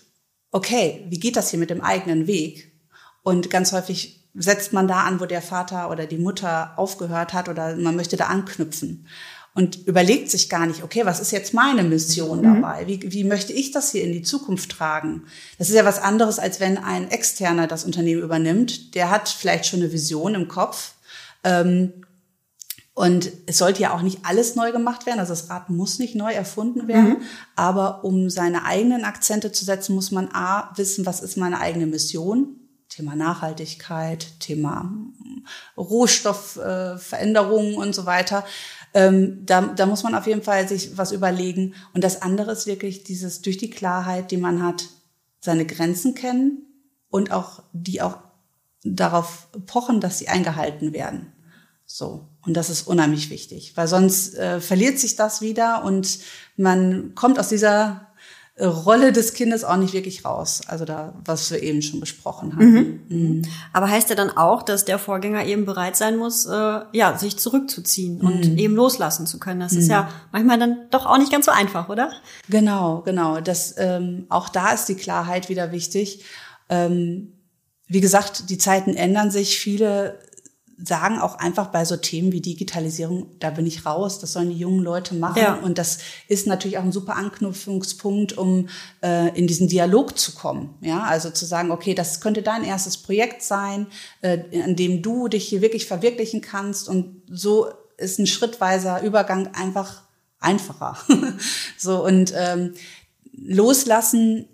okay, 0.50 1.06
wie 1.08 1.18
geht 1.18 1.36
das 1.36 1.50
hier 1.50 1.58
mit 1.58 1.70
dem 1.70 1.80
eigenen 1.80 2.26
Weg? 2.26 2.72
Und 3.22 3.50
ganz 3.50 3.72
häufig 3.72 4.30
setzt 4.34 4.72
man 4.72 4.88
da 4.88 5.04
an, 5.04 5.20
wo 5.20 5.26
der 5.26 5.42
Vater 5.42 5.90
oder 5.90 6.06
die 6.06 6.18
Mutter 6.18 6.72
aufgehört 6.76 7.32
hat 7.32 7.48
oder 7.48 7.76
man 7.76 7.96
möchte 7.96 8.16
da 8.16 8.26
anknüpfen 8.26 9.06
und 9.54 9.86
überlegt 9.86 10.30
sich 10.30 10.48
gar 10.48 10.66
nicht, 10.66 10.82
okay, 10.82 11.06
was 11.06 11.20
ist 11.20 11.30
jetzt 11.30 11.54
meine 11.54 11.84
Mission 11.84 12.38
mhm. 12.38 12.60
dabei? 12.60 12.86
Wie, 12.88 13.12
wie 13.12 13.22
möchte 13.22 13.52
ich 13.52 13.70
das 13.70 13.92
hier 13.92 14.02
in 14.02 14.12
die 14.12 14.22
Zukunft 14.22 14.72
tragen? 14.72 15.24
Das 15.58 15.68
ist 15.68 15.76
ja 15.76 15.84
was 15.84 16.00
anderes, 16.00 16.40
als 16.40 16.58
wenn 16.58 16.76
ein 16.76 17.10
Externer 17.10 17.68
das 17.68 17.84
Unternehmen 17.84 18.22
übernimmt. 18.22 18.96
Der 18.96 19.10
hat 19.10 19.28
vielleicht 19.28 19.66
schon 19.66 19.80
eine 19.80 19.92
Vision 19.92 20.34
im 20.34 20.48
Kopf. 20.48 20.94
Ähm, 21.44 21.92
und 22.94 23.30
es 23.46 23.58
sollte 23.58 23.82
ja 23.82 23.92
auch 23.92 24.02
nicht 24.02 24.20
alles 24.24 24.56
neu 24.56 24.72
gemacht 24.72 25.06
werden. 25.06 25.20
Also 25.20 25.32
das 25.32 25.50
Rad 25.50 25.70
muss 25.70 26.00
nicht 26.00 26.16
neu 26.16 26.32
erfunden 26.32 26.88
werden. 26.88 27.10
Mhm. 27.10 27.22
Aber 27.54 28.04
um 28.04 28.30
seine 28.30 28.64
eigenen 28.64 29.04
Akzente 29.04 29.52
zu 29.52 29.64
setzen, 29.64 29.94
muss 29.94 30.10
man 30.10 30.30
A, 30.32 30.72
wissen, 30.76 31.06
was 31.06 31.20
ist 31.20 31.36
meine 31.36 31.60
eigene 31.60 31.86
Mission? 31.86 32.56
Thema 32.88 33.16
Nachhaltigkeit, 33.16 34.38
Thema 34.38 34.92
Rohstoffveränderungen 35.76 37.74
äh, 37.74 37.78
und 37.78 37.94
so 37.94 38.06
weiter. 38.06 38.44
Ähm, 38.94 39.44
da, 39.44 39.60
da 39.62 39.86
muss 39.86 40.04
man 40.04 40.14
auf 40.14 40.26
jeden 40.26 40.42
Fall 40.42 40.68
sich 40.68 40.96
was 40.96 41.12
überlegen. 41.12 41.74
Und 41.92 42.04
das 42.04 42.22
andere 42.22 42.52
ist 42.52 42.66
wirklich 42.66 43.04
dieses 43.04 43.42
durch 43.42 43.58
die 43.58 43.70
Klarheit, 43.70 44.30
die 44.30 44.36
man 44.36 44.62
hat, 44.62 44.86
seine 45.40 45.66
Grenzen 45.66 46.14
kennen 46.14 46.62
und 47.10 47.30
auch 47.30 47.62
die 47.72 48.00
auch 48.00 48.18
darauf 48.82 49.48
pochen, 49.66 50.00
dass 50.00 50.18
sie 50.18 50.28
eingehalten 50.28 50.92
werden. 50.92 51.32
So. 51.86 52.28
Und 52.46 52.54
das 52.54 52.70
ist 52.70 52.86
unheimlich 52.86 53.30
wichtig, 53.30 53.76
weil 53.76 53.88
sonst 53.88 54.34
äh, 54.34 54.60
verliert 54.60 54.98
sich 54.98 55.16
das 55.16 55.40
wieder 55.40 55.84
und 55.84 56.18
man 56.56 57.14
kommt 57.14 57.38
aus 57.38 57.48
dieser 57.48 58.08
Rolle 58.60 59.12
des 59.12 59.34
Kindes 59.34 59.64
auch 59.64 59.76
nicht 59.76 59.94
wirklich 59.94 60.24
raus. 60.24 60.60
Also 60.68 60.84
da, 60.84 61.14
was 61.24 61.50
wir 61.50 61.60
eben 61.60 61.82
schon 61.82 61.98
besprochen 61.98 62.54
haben. 62.54 62.70
Mhm. 62.70 63.00
Mhm. 63.08 63.42
Aber 63.72 63.90
heißt 63.90 64.10
ja 64.10 64.14
dann 64.14 64.30
auch, 64.30 64.62
dass 64.62 64.84
der 64.84 65.00
Vorgänger 65.00 65.44
eben 65.44 65.64
bereit 65.64 65.96
sein 65.96 66.16
muss, 66.16 66.46
äh, 66.46 66.80
ja, 66.92 67.18
sich 67.18 67.36
zurückzuziehen 67.36 68.18
mhm. 68.18 68.26
und 68.26 68.58
eben 68.58 68.76
loslassen 68.76 69.26
zu 69.26 69.40
können. 69.40 69.58
Das 69.58 69.72
ist 69.72 69.88
ja 69.88 70.02
mhm. 70.02 70.08
manchmal 70.30 70.58
dann 70.60 70.76
doch 70.90 71.04
auch 71.04 71.18
nicht 71.18 71.32
ganz 71.32 71.46
so 71.46 71.52
einfach, 71.52 71.88
oder? 71.88 72.12
Genau, 72.48 73.02
genau. 73.04 73.40
Das, 73.40 73.74
ähm, 73.76 74.26
auch 74.28 74.48
da 74.48 74.70
ist 74.70 74.88
die 74.88 74.94
Klarheit 74.94 75.48
wieder 75.48 75.72
wichtig. 75.72 76.24
Ähm, 76.68 77.32
wie 77.88 78.00
gesagt, 78.00 78.50
die 78.50 78.58
Zeiten 78.58 78.94
ändern 78.94 79.32
sich. 79.32 79.58
Viele 79.58 80.20
sagen 80.82 81.18
auch 81.18 81.38
einfach 81.38 81.68
bei 81.68 81.84
so 81.84 81.96
Themen 81.96 82.32
wie 82.32 82.40
Digitalisierung, 82.40 83.26
da 83.38 83.50
bin 83.50 83.66
ich 83.66 83.86
raus, 83.86 84.18
das 84.18 84.32
sollen 84.32 84.50
die 84.50 84.58
jungen 84.58 84.82
Leute 84.82 85.14
machen. 85.14 85.40
Ja. 85.40 85.54
Und 85.54 85.78
das 85.78 85.98
ist 86.28 86.46
natürlich 86.46 86.78
auch 86.78 86.82
ein 86.82 86.92
super 86.92 87.16
Anknüpfungspunkt, 87.16 88.36
um 88.36 88.68
äh, 89.02 89.36
in 89.38 89.46
diesen 89.46 89.68
Dialog 89.68 90.18
zu 90.18 90.32
kommen. 90.32 90.74
Ja, 90.80 91.02
also 91.04 91.30
zu 91.30 91.46
sagen, 91.46 91.70
okay, 91.70 91.94
das 91.94 92.20
könnte 92.20 92.42
dein 92.42 92.64
erstes 92.64 92.96
Projekt 92.96 93.42
sein, 93.42 93.86
äh, 94.20 94.38
an 94.62 94.76
dem 94.76 95.02
du 95.02 95.28
dich 95.28 95.46
hier 95.46 95.60
wirklich 95.60 95.86
verwirklichen 95.86 96.40
kannst. 96.40 96.88
Und 96.88 97.22
so 97.30 97.68
ist 97.96 98.18
ein 98.18 98.26
schrittweiser 98.26 99.02
Übergang 99.02 99.54
einfach 99.54 100.02
einfacher. 100.40 100.98
so 101.78 102.04
und 102.04 102.32
ähm, 102.36 102.74
loslassen 103.32 104.48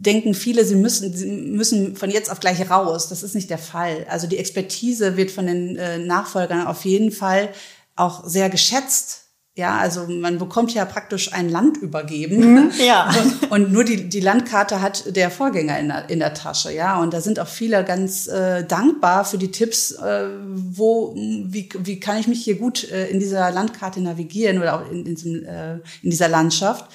denken 0.00 0.32
viele, 0.32 0.64
sie 0.64 0.76
müssen, 0.76 1.14
sie 1.14 1.30
müssen 1.30 1.94
von 1.94 2.10
jetzt 2.10 2.32
auf 2.32 2.40
gleich 2.40 2.70
raus. 2.70 3.08
Das 3.08 3.22
ist 3.22 3.34
nicht 3.34 3.50
der 3.50 3.58
Fall. 3.58 4.06
Also 4.08 4.26
die 4.26 4.38
Expertise 4.38 5.16
wird 5.16 5.30
von 5.30 5.46
den 5.46 5.76
äh, 5.76 5.98
Nachfolgern 5.98 6.66
auf 6.66 6.84
jeden 6.84 7.12
Fall 7.12 7.50
auch 7.96 8.24
sehr 8.26 8.48
geschätzt. 8.48 9.26
Ja, 9.56 9.76
also 9.76 10.06
man 10.06 10.38
bekommt 10.38 10.72
ja 10.72 10.86
praktisch 10.86 11.34
ein 11.34 11.50
Land 11.50 11.76
übergeben. 11.76 12.54
Mhm, 12.54 12.72
ja. 12.86 13.12
Und 13.50 13.72
nur 13.72 13.84
die, 13.84 14.08
die 14.08 14.20
Landkarte 14.20 14.80
hat 14.80 15.14
der 15.14 15.30
Vorgänger 15.30 15.78
in 15.78 15.88
der, 15.88 16.08
in 16.08 16.18
der 16.20 16.32
Tasche. 16.32 16.72
Ja, 16.72 16.98
und 16.98 17.12
da 17.12 17.20
sind 17.20 17.38
auch 17.38 17.48
viele 17.48 17.84
ganz 17.84 18.26
äh, 18.26 18.64
dankbar 18.64 19.26
für 19.26 19.36
die 19.36 19.50
Tipps, 19.50 19.90
äh, 19.90 20.28
wo, 20.48 21.14
wie, 21.14 21.68
wie 21.78 22.00
kann 22.00 22.16
ich 22.16 22.26
mich 22.26 22.42
hier 22.42 22.56
gut 22.56 22.90
äh, 22.90 23.08
in 23.08 23.20
dieser 23.20 23.50
Landkarte 23.50 24.00
navigieren 24.00 24.58
oder 24.58 24.76
auch 24.76 24.90
in, 24.90 25.04
in, 25.04 25.14
diesem, 25.14 25.44
äh, 25.44 25.74
in 25.74 26.08
dieser 26.10 26.28
Landschaft. 26.28 26.90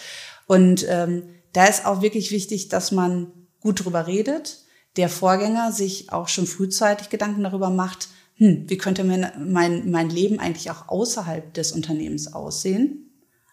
Und 0.47 0.87
ähm, 0.89 1.35
da 1.55 1.65
ist 1.65 1.85
auch 1.85 2.01
wirklich 2.01 2.31
wichtig, 2.31 2.69
dass 2.69 2.91
man 2.91 3.31
gut 3.61 3.83
drüber 3.83 4.07
redet, 4.07 4.65
der 4.97 5.09
Vorgänger 5.09 5.71
sich 5.71 6.11
auch 6.11 6.27
schon 6.27 6.47
frühzeitig 6.47 7.09
Gedanken 7.09 7.43
darüber 7.43 7.69
macht, 7.69 8.09
hm, 8.37 8.65
wie 8.67 8.77
könnte 8.77 9.03
mein, 9.03 9.31
mein, 9.39 9.89
mein 9.89 10.09
Leben 10.09 10.39
eigentlich 10.39 10.69
auch 10.69 10.89
außerhalb 10.89 11.53
des 11.53 11.71
Unternehmens 11.71 12.33
aussehen? 12.33 13.09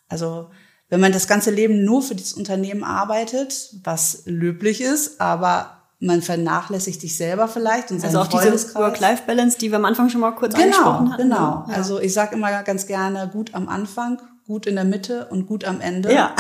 Also 0.08 0.48
wenn 0.88 1.00
man 1.00 1.12
das 1.12 1.26
ganze 1.26 1.50
Leben 1.50 1.84
nur 1.84 2.02
für 2.02 2.14
dieses 2.14 2.34
Unternehmen 2.34 2.84
arbeitet, 2.84 3.70
was 3.84 4.22
löblich 4.26 4.80
ist, 4.80 5.20
aber 5.20 5.78
man 6.00 6.20
vernachlässigt 6.20 7.00
sich 7.00 7.16
selber 7.16 7.46
vielleicht 7.46 7.92
und 7.92 8.02
also 8.04 8.18
auch 8.18 8.26
diese 8.26 8.74
Work-Life-Balance, 8.74 9.56
die 9.58 9.70
wir 9.70 9.76
am 9.76 9.84
Anfang 9.84 10.10
schon 10.10 10.20
mal 10.20 10.32
kurz 10.32 10.54
genau, 10.54 10.64
angesprochen 10.64 11.12
hatten. 11.12 11.22
Genau, 11.22 11.64
ja. 11.68 11.74
also 11.74 12.00
ich 12.00 12.12
sage 12.12 12.34
immer 12.34 12.62
ganz 12.64 12.86
gerne 12.86 13.30
gut 13.32 13.54
am 13.54 13.68
Anfang, 13.68 14.20
gut 14.46 14.66
in 14.66 14.74
der 14.74 14.84
Mitte 14.84 15.28
und 15.30 15.46
gut 15.46 15.64
am 15.64 15.80
Ende. 15.80 16.12
Ja. 16.12 16.34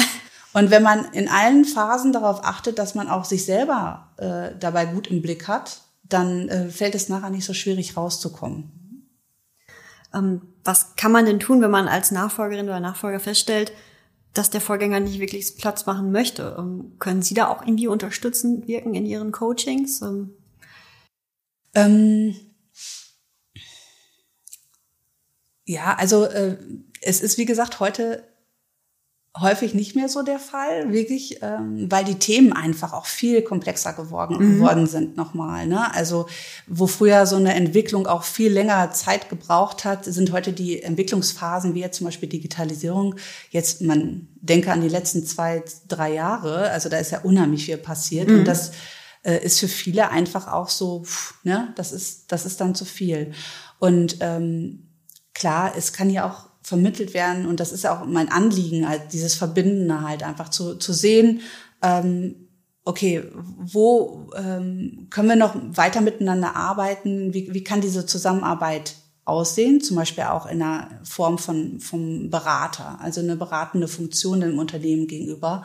Und 0.54 0.70
wenn 0.70 0.82
man 0.82 1.06
in 1.12 1.28
allen 1.28 1.64
Phasen 1.64 2.12
darauf 2.12 2.44
achtet, 2.44 2.78
dass 2.78 2.94
man 2.94 3.08
auch 3.08 3.24
sich 3.24 3.44
selber 3.44 4.12
äh, 4.18 4.56
dabei 4.58 4.86
gut 4.86 5.06
im 5.06 5.22
Blick 5.22 5.48
hat, 5.48 5.80
dann 6.02 6.48
äh, 6.48 6.68
fällt 6.68 6.94
es 6.94 7.08
nachher 7.08 7.30
nicht 7.30 7.44
so 7.44 7.54
schwierig 7.54 7.96
rauszukommen. 7.96 9.08
Ähm, 10.12 10.42
was 10.64 10.94
kann 10.96 11.12
man 11.12 11.24
denn 11.24 11.40
tun, 11.40 11.62
wenn 11.62 11.70
man 11.70 11.88
als 11.88 12.10
Nachfolgerin 12.10 12.66
oder 12.66 12.80
Nachfolger 12.80 13.18
feststellt, 13.18 13.72
dass 14.34 14.50
der 14.50 14.60
Vorgänger 14.60 15.00
nicht 15.00 15.20
wirklich 15.20 15.56
Platz 15.56 15.86
machen 15.86 16.12
möchte? 16.12 16.56
Ähm, 16.58 16.96
können 16.98 17.22
Sie 17.22 17.34
da 17.34 17.48
auch 17.48 17.62
irgendwie 17.62 17.88
unterstützend 17.88 18.68
wirken 18.68 18.94
in 18.94 19.06
Ihren 19.06 19.32
Coachings? 19.32 20.02
Ähm, 20.02 20.34
ähm 21.74 22.34
ja, 25.64 25.94
also 25.94 26.24
äh, 26.24 26.58
es 27.00 27.22
ist 27.22 27.38
wie 27.38 27.46
gesagt 27.46 27.80
heute 27.80 28.24
häufig 29.40 29.72
nicht 29.72 29.96
mehr 29.96 30.10
so 30.10 30.22
der 30.22 30.38
Fall, 30.38 30.92
wirklich, 30.92 31.38
ähm, 31.40 31.90
weil 31.90 32.04
die 32.04 32.18
Themen 32.18 32.52
einfach 32.52 32.92
auch 32.92 33.06
viel 33.06 33.40
komplexer 33.40 33.94
geworden, 33.94 34.36
mhm. 34.36 34.54
geworden 34.58 34.86
sind 34.86 35.16
nochmal. 35.16 35.66
Ne? 35.66 35.92
Also 35.94 36.26
wo 36.66 36.86
früher 36.86 37.24
so 37.24 37.36
eine 37.36 37.54
Entwicklung 37.54 38.06
auch 38.06 38.24
viel 38.24 38.52
länger 38.52 38.90
Zeit 38.90 39.30
gebraucht 39.30 39.86
hat, 39.86 40.04
sind 40.04 40.32
heute 40.32 40.52
die 40.52 40.82
Entwicklungsphasen, 40.82 41.74
wie 41.74 41.80
jetzt 41.80 41.96
zum 41.96 42.04
Beispiel 42.04 42.28
Digitalisierung, 42.28 43.14
jetzt 43.50 43.80
man 43.80 44.28
denke 44.34 44.70
an 44.70 44.82
die 44.82 44.88
letzten 44.88 45.24
zwei, 45.24 45.64
drei 45.88 46.12
Jahre, 46.12 46.70
also 46.70 46.90
da 46.90 46.98
ist 46.98 47.12
ja 47.12 47.20
unheimlich 47.20 47.64
viel 47.64 47.78
passiert 47.78 48.28
mhm. 48.28 48.40
und 48.40 48.44
das 48.44 48.72
äh, 49.22 49.42
ist 49.42 49.60
für 49.60 49.68
viele 49.68 50.10
einfach 50.10 50.52
auch 50.52 50.68
so, 50.68 51.04
pff, 51.04 51.42
ne, 51.42 51.72
das 51.76 51.92
ist, 51.92 52.32
das 52.32 52.44
ist 52.44 52.60
dann 52.60 52.74
zu 52.74 52.84
viel. 52.84 53.32
Und 53.78 54.18
ähm, 54.20 54.90
klar, 55.32 55.72
es 55.74 55.94
kann 55.94 56.10
ja 56.10 56.28
auch 56.28 56.51
vermittelt 56.62 57.14
werden. 57.14 57.46
Und 57.46 57.60
das 57.60 57.72
ist 57.72 57.86
auch 57.86 58.04
mein 58.04 58.30
Anliegen, 58.30 58.88
halt 58.88 59.12
dieses 59.12 59.34
Verbindende 59.34 60.02
halt 60.02 60.22
einfach 60.22 60.48
zu, 60.48 60.76
zu 60.76 60.92
sehen, 60.92 61.40
ähm, 61.82 62.48
okay, 62.84 63.24
wo 63.34 64.30
ähm, 64.36 65.06
können 65.10 65.28
wir 65.28 65.36
noch 65.36 65.54
weiter 65.56 66.00
miteinander 66.00 66.56
arbeiten? 66.56 67.32
Wie, 67.34 67.52
wie 67.52 67.64
kann 67.64 67.80
diese 67.80 68.06
Zusammenarbeit 68.06 68.96
aussehen? 69.24 69.80
Zum 69.80 69.96
Beispiel 69.96 70.24
auch 70.24 70.46
in 70.46 70.62
einer 70.62 70.88
Form 71.04 71.38
von 71.38 71.78
vom 71.80 72.30
Berater, 72.30 72.98
also 73.00 73.20
eine 73.20 73.36
beratende 73.36 73.86
Funktion 73.88 74.40
dem 74.40 74.58
Unternehmen 74.58 75.06
gegenüber. 75.06 75.64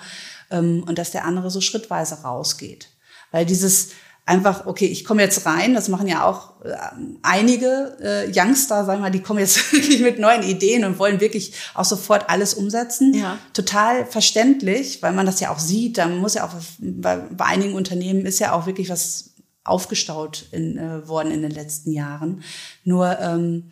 Ähm, 0.52 0.84
und 0.88 0.98
dass 1.00 1.12
der 1.12 1.26
andere 1.26 1.50
so 1.50 1.62
schrittweise 1.62 2.22
rausgeht. 2.22 2.90
Weil 3.32 3.46
dieses 3.46 3.90
einfach, 4.28 4.66
okay, 4.66 4.86
ich 4.86 5.06
komme 5.06 5.22
jetzt 5.22 5.46
rein, 5.46 5.74
das 5.74 5.88
machen 5.88 6.08
ja 6.08 6.26
auch 6.26 6.64
äh, 6.64 6.76
einige 7.24 7.98
äh, 8.02 8.32
Youngster, 8.36 8.84
sagen 8.84 9.02
wir, 9.02 9.10
die 9.10 9.22
kommen 9.22 9.40
jetzt 9.40 9.72
wirklich 9.72 10.02
mit 10.02 10.20
neuen 10.20 10.44
Ideen 10.44 10.84
und 10.84 11.00
wollen 11.00 11.22
wirklich 11.22 11.54
auch 11.74 11.86
sofort 11.86 12.30
alles 12.30 12.54
umsetzen. 12.54 13.14
Ja. 13.14 13.38
Total 13.54 14.06
verständlich, 14.06 15.02
weil 15.02 15.14
man 15.14 15.26
das 15.26 15.40
ja 15.40 15.50
auch 15.50 15.60
sieht. 15.60 15.98
Da 15.98 16.08
muss 16.08 16.34
ja 16.34 16.46
auch, 16.46 16.54
bei, 16.80 17.16
bei 17.16 17.46
einigen 17.46 17.74
Unternehmen 17.74 18.26
ist 18.26 18.40
ja 18.40 18.52
auch 18.52 18.66
wirklich 18.66 18.90
was 18.90 19.32
aufgestaut 19.64 20.46
in, 20.52 20.78
äh, 20.78 21.08
worden 21.08 21.32
in 21.32 21.42
den 21.42 21.52
letzten 21.52 21.92
Jahren. 21.92 22.44
Nur 22.84 23.18
ähm, 23.20 23.72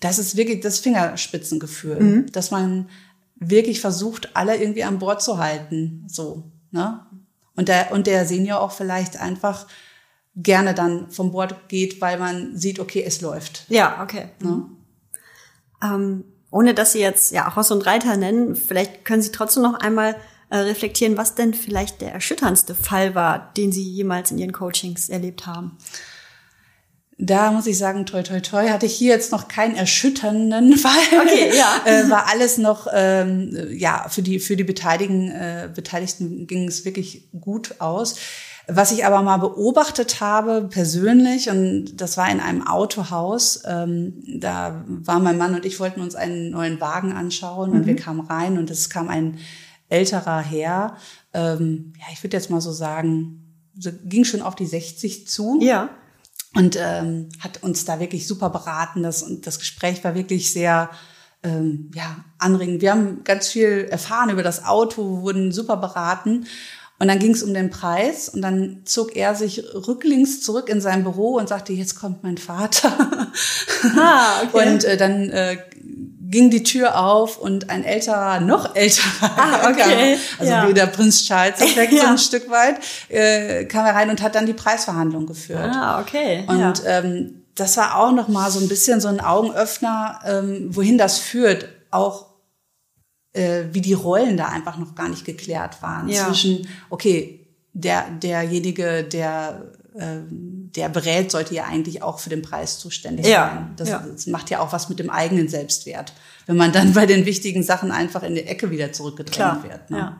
das 0.00 0.18
ist 0.18 0.36
wirklich 0.36 0.60
das 0.60 0.80
Fingerspitzengefühl, 0.80 2.00
mhm. 2.00 2.32
dass 2.32 2.50
man 2.50 2.90
wirklich 3.36 3.80
versucht, 3.80 4.36
alle 4.36 4.56
irgendwie 4.56 4.84
an 4.84 4.98
Bord 4.98 5.22
zu 5.22 5.38
halten. 5.38 6.04
So, 6.08 6.52
ne? 6.72 7.00
Und 7.56 7.68
der, 7.68 7.92
und 7.92 8.06
der 8.06 8.26
Senior 8.26 8.60
auch 8.60 8.72
vielleicht 8.72 9.18
einfach 9.18 9.66
gerne 10.36 10.74
dann 10.74 11.10
vom 11.10 11.30
Bord 11.30 11.68
geht, 11.68 12.00
weil 12.00 12.18
man 12.18 12.56
sieht, 12.56 12.80
okay, 12.80 13.02
es 13.06 13.20
läuft. 13.20 13.64
Ja, 13.68 14.02
okay. 14.02 14.28
Ne? 14.40 14.64
Ähm, 15.82 16.24
ohne 16.50 16.74
dass 16.74 16.92
Sie 16.92 17.00
jetzt 17.00 17.32
ja 17.32 17.48
Ross 17.48 17.70
und 17.70 17.86
Reiter 17.86 18.16
nennen, 18.16 18.56
vielleicht 18.56 19.04
können 19.04 19.22
Sie 19.22 19.32
trotzdem 19.32 19.62
noch 19.62 19.74
einmal 19.74 20.16
äh, 20.50 20.58
reflektieren, 20.58 21.16
was 21.16 21.34
denn 21.34 21.54
vielleicht 21.54 22.00
der 22.00 22.12
erschütterndste 22.12 22.74
Fall 22.74 23.14
war, 23.14 23.52
den 23.56 23.72
Sie 23.72 23.82
jemals 23.82 24.30
in 24.30 24.38
Ihren 24.38 24.52
Coachings 24.52 25.08
erlebt 25.08 25.46
haben. 25.46 25.76
Da 27.16 27.52
muss 27.52 27.66
ich 27.66 27.78
sagen, 27.78 28.06
toi, 28.06 28.22
toi, 28.22 28.40
toi, 28.40 28.68
hatte 28.68 28.86
ich 28.86 28.94
hier 28.94 29.10
jetzt 29.10 29.30
noch 29.30 29.46
keinen 29.46 29.76
erschütternden 29.76 30.76
Fall. 30.78 31.20
Okay, 31.22 31.56
ja. 31.56 31.82
äh, 31.84 32.10
war 32.10 32.28
alles 32.28 32.58
noch, 32.58 32.88
ähm, 32.92 33.56
ja, 33.70 34.08
für 34.08 34.22
die, 34.22 34.40
für 34.40 34.56
die 34.56 34.64
Beteiligten, 34.64 35.30
äh, 35.30 35.68
Beteiligten 35.72 36.46
ging 36.46 36.66
es 36.66 36.84
wirklich 36.84 37.28
gut 37.40 37.80
aus. 37.80 38.16
Was 38.66 38.92
ich 38.92 39.04
aber 39.04 39.20
mal 39.22 39.36
beobachtet 39.36 40.20
habe 40.20 40.68
persönlich, 40.70 41.50
und 41.50 42.00
das 42.00 42.16
war 42.16 42.30
in 42.30 42.40
einem 42.40 42.66
Autohaus, 42.66 43.62
ähm, 43.66 44.22
da 44.40 44.84
war 44.86 45.20
mein 45.20 45.36
Mann 45.36 45.54
und 45.54 45.66
ich 45.66 45.80
wollten 45.80 46.00
uns 46.00 46.14
einen 46.14 46.50
neuen 46.50 46.80
Wagen 46.80 47.12
anschauen 47.12 47.70
mhm. 47.70 47.76
und 47.76 47.86
wir 47.86 47.96
kamen 47.96 48.20
rein 48.20 48.56
und 48.56 48.70
es 48.70 48.88
kam 48.88 49.08
ein 49.08 49.38
älterer 49.90 50.40
Herr, 50.40 50.96
ähm, 51.34 51.92
ja, 51.98 52.06
ich 52.12 52.22
würde 52.22 52.36
jetzt 52.36 52.50
mal 52.50 52.60
so 52.60 52.72
sagen, 52.72 53.44
so, 53.78 53.90
ging 54.04 54.24
schon 54.24 54.40
auf 54.40 54.54
die 54.54 54.66
60 54.66 55.28
zu. 55.28 55.58
Ja. 55.60 55.90
Und 56.54 56.78
ähm, 56.80 57.30
hat 57.40 57.62
uns 57.64 57.84
da 57.84 57.98
wirklich 57.98 58.28
super 58.28 58.48
beraten. 58.48 59.02
Das, 59.02 59.22
und 59.24 59.46
das 59.46 59.58
Gespräch 59.58 60.04
war 60.04 60.14
wirklich 60.14 60.52
sehr 60.52 60.88
ähm, 61.42 61.90
ja, 61.94 62.24
anregend. 62.38 62.80
Wir 62.80 62.92
haben 62.92 63.24
ganz 63.24 63.48
viel 63.48 63.88
erfahren 63.90 64.30
über 64.30 64.44
das 64.44 64.64
Auto, 64.64 65.22
wurden 65.22 65.50
super 65.50 65.76
beraten. 65.76 66.46
Und 66.98 67.08
dann 67.08 67.18
ging 67.18 67.32
es 67.32 67.42
um 67.42 67.52
den 67.52 67.70
Preis 67.70 68.28
und 68.28 68.40
dann 68.40 68.82
zog 68.84 69.16
er 69.16 69.34
sich 69.34 69.62
rücklings 69.74 70.42
zurück 70.42 70.68
in 70.68 70.80
sein 70.80 71.02
Büro 71.02 71.36
und 71.36 71.48
sagte, 71.48 71.72
jetzt 71.72 71.96
kommt 71.96 72.22
mein 72.22 72.38
Vater. 72.38 72.92
Ah, 73.98 74.42
okay. 74.42 74.68
Und 74.68 74.84
äh, 74.84 74.96
dann 74.96 75.28
äh, 75.28 75.58
ging 76.34 76.50
die 76.50 76.62
Tür 76.62 76.98
auf 76.98 77.38
und 77.38 77.70
ein 77.70 77.84
älterer, 77.84 78.40
noch 78.40 78.74
älterer, 78.74 79.30
ah, 79.36 79.70
okay. 79.70 80.16
also 80.38 80.52
ja. 80.52 80.68
wie 80.68 80.74
der 80.74 80.86
Prinz 80.86 81.24
Charles 81.24 81.60
Effekt 81.60 81.92
ja. 81.92 82.02
so 82.02 82.06
ein 82.08 82.18
Stück 82.18 82.50
weit, 82.50 82.76
äh, 83.08 83.64
kam 83.66 83.84
er 83.84 83.94
rein 83.94 84.10
und 84.10 84.22
hat 84.22 84.34
dann 84.34 84.46
die 84.46 84.52
Preisverhandlung 84.52 85.26
geführt. 85.26 85.70
Ah, 85.74 86.00
okay. 86.00 86.44
Und 86.46 86.58
ja. 86.58 86.72
ähm, 86.86 87.44
das 87.54 87.76
war 87.76 87.98
auch 87.98 88.12
noch 88.12 88.28
mal 88.28 88.50
so 88.50 88.58
ein 88.58 88.68
bisschen 88.68 89.00
so 89.00 89.08
ein 89.08 89.20
Augenöffner, 89.20 90.20
ähm, 90.26 90.68
wohin 90.70 90.98
das 90.98 91.18
führt, 91.18 91.68
auch 91.90 92.26
äh, 93.34 93.64
wie 93.72 93.80
die 93.80 93.92
Rollen 93.92 94.36
da 94.36 94.48
einfach 94.48 94.78
noch 94.78 94.94
gar 94.94 95.08
nicht 95.08 95.24
geklärt 95.24 95.82
waren. 95.82 96.08
Ja. 96.08 96.26
Zwischen, 96.26 96.66
okay, 96.88 97.46
der, 97.72 98.08
derjenige, 98.10 99.04
der, 99.04 99.72
äh, 99.94 100.20
der 100.30 100.88
berät, 100.88 101.30
sollte 101.30 101.54
ja 101.54 101.64
eigentlich 101.64 102.02
auch 102.02 102.20
für 102.20 102.30
den 102.30 102.42
Preis 102.42 102.78
zuständig 102.78 103.26
ja. 103.26 103.48
sein. 103.48 103.72
Das, 103.76 103.88
ja. 103.88 104.04
das 104.10 104.26
macht 104.28 104.50
ja 104.50 104.60
auch 104.60 104.72
was 104.72 104.88
mit 104.88 105.00
dem 105.00 105.10
eigenen 105.10 105.48
Selbstwert, 105.48 106.12
wenn 106.46 106.56
man 106.56 106.72
dann 106.72 106.92
bei 106.94 107.06
den 107.06 107.26
wichtigen 107.26 107.62
Sachen 107.62 107.90
einfach 107.90 108.22
in 108.22 108.36
die 108.36 108.46
Ecke 108.46 108.70
wieder 108.70 108.92
zurückgedrängt 108.92 109.34
Klar. 109.34 109.62
wird. 109.62 109.90
Ne? 109.90 109.98
Ja. 109.98 110.16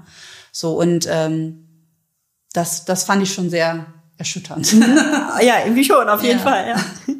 So, 0.53 0.79
und 0.79 1.09
ähm, 1.09 1.69
das, 2.53 2.85
das 2.85 3.05
fand 3.05 3.23
ich 3.23 3.33
schon 3.33 3.51
sehr 3.51 3.87
erschütternd. 4.17 4.73
ja, 5.43 5.65
irgendwie 5.65 5.85
schon, 5.85 6.09
auf 6.09 6.23
jeden. 6.23 6.41
Fall, 6.41 6.69
ja. 6.69 6.77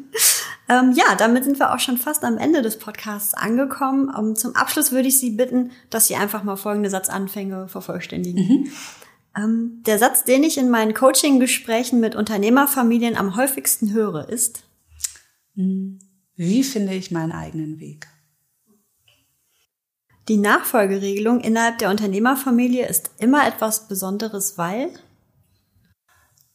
Ähm, 0.67 0.93
ja, 0.95 1.15
damit 1.15 1.43
sind 1.43 1.59
wir 1.59 1.73
auch 1.73 1.79
schon 1.79 1.97
fast 1.97 2.23
am 2.23 2.37
Ende 2.37 2.61
des 2.61 2.79
Podcasts 2.79 3.33
angekommen. 3.33 4.09
Um, 4.09 4.29
ähm, 4.29 4.35
zum 4.35 4.55
Abschluss 4.55 4.91
würde 4.91 5.07
ich 5.07 5.19
Sie 5.19 5.31
bitten, 5.31 5.71
dass 5.89 6.07
Sie 6.07 6.15
einfach 6.15 6.43
mal 6.43 6.55
folgende 6.55 6.89
Satzanfänge 6.89 7.67
vervollständigen. 7.67 8.47
Mhm. 8.47 8.71
Ähm, 9.37 9.83
der 9.85 9.99
Satz, 9.99 10.23
den 10.23 10.43
ich 10.43 10.57
in 10.57 10.69
meinen 10.69 10.93
Coaching-Gesprächen 10.93 11.99
mit 11.99 12.15
Unternehmerfamilien 12.15 13.15
am 13.15 13.35
häufigsten 13.35 13.93
höre, 13.93 14.29
ist? 14.29 14.63
Hm. 15.55 15.99
Wie 16.35 16.63
finde 16.63 16.93
ich 16.93 17.11
meinen 17.11 17.31
eigenen 17.31 17.79
Weg? 17.79 18.07
Die 20.27 20.37
Nachfolgeregelung 20.37 21.41
innerhalb 21.41 21.77
der 21.77 21.91
Unternehmerfamilie 21.91 22.87
ist 22.87 23.11
immer 23.19 23.47
etwas 23.47 23.87
Besonderes, 23.87 24.57
weil? 24.57 24.89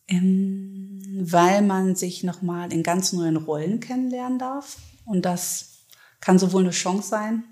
Ähm 0.08 0.79
weil 1.12 1.62
man 1.62 1.96
sich 1.96 2.22
nochmal 2.22 2.72
in 2.72 2.82
ganz 2.82 3.12
neuen 3.12 3.36
Rollen 3.36 3.80
kennenlernen 3.80 4.38
darf. 4.38 4.78
Und 5.04 5.24
das 5.24 5.86
kann 6.20 6.38
sowohl 6.38 6.62
eine 6.62 6.70
Chance 6.70 7.08
sein, 7.08 7.44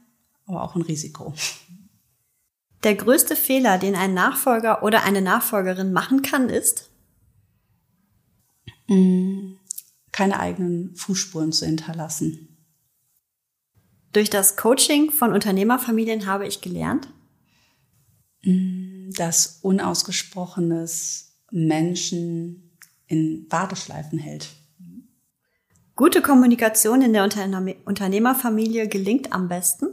aber 0.47 0.63
auch 0.63 0.77
ein 0.77 0.83
Risiko. 0.83 1.35
Der 2.85 2.95
größte 2.95 3.35
Fehler, 3.35 3.79
den 3.79 3.97
ein 3.97 4.15
Nachfolger 4.15 4.83
oder 4.83 5.03
eine 5.03 5.21
Nachfolgerin 5.21 5.93
machen 5.93 6.23
kann, 6.23 6.49
ist? 6.49 6.91
Mm, 8.87 9.55
keine 10.13 10.39
eigenen 10.39 10.95
Fußspuren 10.95 11.53
zu 11.53 11.67
hinterlassen. 11.67 12.57
Durch 14.13 14.31
das 14.31 14.57
Coaching 14.57 15.11
von 15.11 15.33
Unternehmerfamilien 15.33 16.27
habe 16.27 16.47
ich 16.47 16.61
gelernt, 16.61 17.09
mm, 18.43 19.11
dass 19.11 19.59
unausgesprochenes 19.63 21.37
Menschen 21.51 22.68
in 23.09 23.47
Warteschleifen 23.51 24.19
hält. 24.19 24.49
Gute 25.97 26.23
Kommunikation 26.23 27.03
in 27.03 27.13
der 27.13 27.25
Unternehmerfamilie 27.25 28.87
gelingt 28.87 29.33
am 29.33 29.49
besten? 29.49 29.89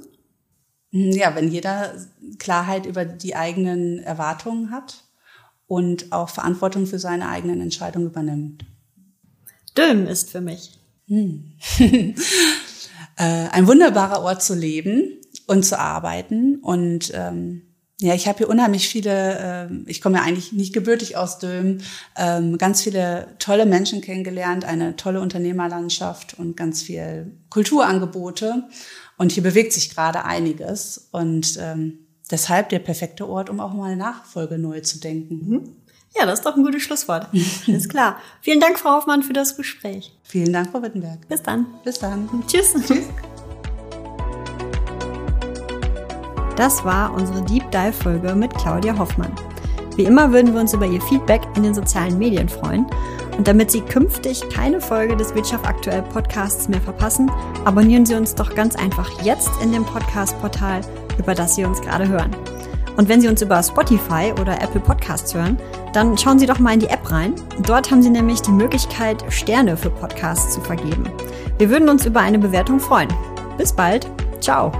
Hm, 0.91 1.11
ja, 1.11 1.33
wenn 1.33 1.49
jeder 1.49 1.95
Klarheit 2.37 2.85
über 2.85 3.05
die 3.05 3.35
eigenen 3.35 3.99
Erwartungen 3.99 4.69
hat 4.69 5.03
und 5.65 6.11
auch 6.11 6.29
Verantwortung 6.29 6.85
für 6.85 6.99
seine 6.99 7.27
eigenen 7.27 7.59
Entscheidungen 7.59 8.07
übernimmt. 8.07 8.65
Dülm 9.75 10.05
ist 10.05 10.29
für 10.29 10.41
mich. 10.41 10.79
Hm. 11.07 11.53
Äh, 13.17 13.47
ein 13.51 13.65
wunderbarer 13.65 14.23
Ort 14.23 14.43
zu 14.43 14.53
leben 14.53 15.21
und 15.47 15.65
zu 15.65 15.79
arbeiten 15.79 16.57
und 16.57 17.13
ähm, 17.13 17.61
Ja, 18.01 18.13
ich 18.13 18.27
habe 18.27 18.39
hier 18.39 18.49
unheimlich 18.49 18.89
viele, 18.89 19.69
äh, 19.69 19.89
ich 19.89 20.01
komme 20.01 20.17
ja 20.17 20.23
eigentlich 20.23 20.51
nicht 20.51 20.73
gebürtig 20.73 21.15
aus 21.15 21.39
Dömen, 21.39 21.81
ähm, 22.17 22.57
ganz 22.57 22.81
viele 22.81 23.27
tolle 23.39 23.65
Menschen 23.65 24.01
kennengelernt, 24.01 24.65
eine 24.65 24.97
tolle 24.97 25.21
Unternehmerlandschaft 25.21 26.37
und 26.37 26.57
ganz 26.57 26.83
viel 26.83 27.31
Kulturangebote. 27.49 28.67
Und 29.17 29.31
hier 29.31 29.43
bewegt 29.43 29.71
sich 29.71 29.89
gerade 29.93 30.25
einiges. 30.25 31.07
Und 31.11 31.57
ähm, 31.61 31.99
deshalb 32.29 32.67
der 32.67 32.79
perfekte 32.79 33.29
Ort, 33.29 33.49
um 33.49 33.61
auch 33.61 33.73
mal 33.73 33.85
eine 33.85 33.97
Nachfolge 33.97 34.57
neu 34.57 34.81
zu 34.81 34.99
denken. 34.99 35.49
Mhm. 35.49 35.69
Ja, 36.17 36.25
das 36.25 36.39
ist 36.39 36.45
doch 36.45 36.55
ein 36.55 36.63
gutes 36.63 36.81
Schlusswort. 36.83 37.27
Alles 37.67 37.89
klar. 37.89 38.17
Vielen 38.41 38.59
Dank, 38.59 38.79
Frau 38.79 38.91
Hoffmann, 38.91 39.23
für 39.23 39.33
das 39.33 39.57
Gespräch. 39.57 40.13
Vielen 40.23 40.53
Dank, 40.53 40.71
Frau 40.71 40.81
Wittenberg. 40.81 41.27
Bis 41.27 41.43
dann. 41.43 41.65
Bis 41.83 41.99
dann. 41.99 42.29
Tschüss. 42.47 42.73
Tschüss. 42.87 43.05
Das 46.55 46.85
war 46.85 47.13
unsere 47.13 47.41
Deep 47.41 47.69
Dive 47.71 47.93
Folge 47.93 48.33
mit 48.35 48.53
Claudia 48.55 48.97
Hoffmann. 48.97 49.31
Wie 49.95 50.03
immer 50.03 50.31
würden 50.31 50.53
wir 50.53 50.61
uns 50.61 50.73
über 50.73 50.85
Ihr 50.85 51.01
Feedback 51.01 51.41
in 51.55 51.63
den 51.63 51.73
sozialen 51.73 52.17
Medien 52.17 52.49
freuen. 52.49 52.85
Und 53.37 53.47
damit 53.47 53.71
Sie 53.71 53.81
künftig 53.81 54.47
keine 54.49 54.79
Folge 54.79 55.15
des 55.15 55.35
Wirtschaft 55.35 55.67
aktuell 55.67 56.01
Podcasts 56.01 56.67
mehr 56.67 56.81
verpassen, 56.81 57.29
abonnieren 57.65 58.05
Sie 58.05 58.15
uns 58.15 58.35
doch 58.35 58.55
ganz 58.55 58.75
einfach 58.75 59.21
jetzt 59.23 59.51
in 59.61 59.71
dem 59.71 59.85
Podcast-Portal, 59.85 60.81
über 61.17 61.33
das 61.33 61.55
Sie 61.55 61.65
uns 61.65 61.81
gerade 61.81 62.07
hören. 62.07 62.31
Und 62.97 63.09
wenn 63.09 63.19
Sie 63.19 63.27
uns 63.27 63.41
über 63.41 63.61
Spotify 63.61 64.33
oder 64.39 64.61
Apple 64.61 64.79
Podcasts 64.79 65.33
hören, 65.33 65.57
dann 65.93 66.17
schauen 66.17 66.39
Sie 66.39 66.45
doch 66.45 66.59
mal 66.59 66.73
in 66.73 66.79
die 66.79 66.87
App 66.87 67.11
rein. 67.11 67.35
Dort 67.63 67.91
haben 67.91 68.01
Sie 68.01 68.09
nämlich 68.09 68.41
die 68.41 68.51
Möglichkeit, 68.51 69.23
Sterne 69.29 69.75
für 69.75 69.89
Podcasts 69.89 70.53
zu 70.53 70.61
vergeben. 70.61 71.03
Wir 71.57 71.69
würden 71.69 71.89
uns 71.89 72.05
über 72.05 72.21
eine 72.21 72.39
Bewertung 72.39 72.79
freuen. 72.79 73.09
Bis 73.57 73.73
bald. 73.73 74.07
Ciao. 74.39 74.71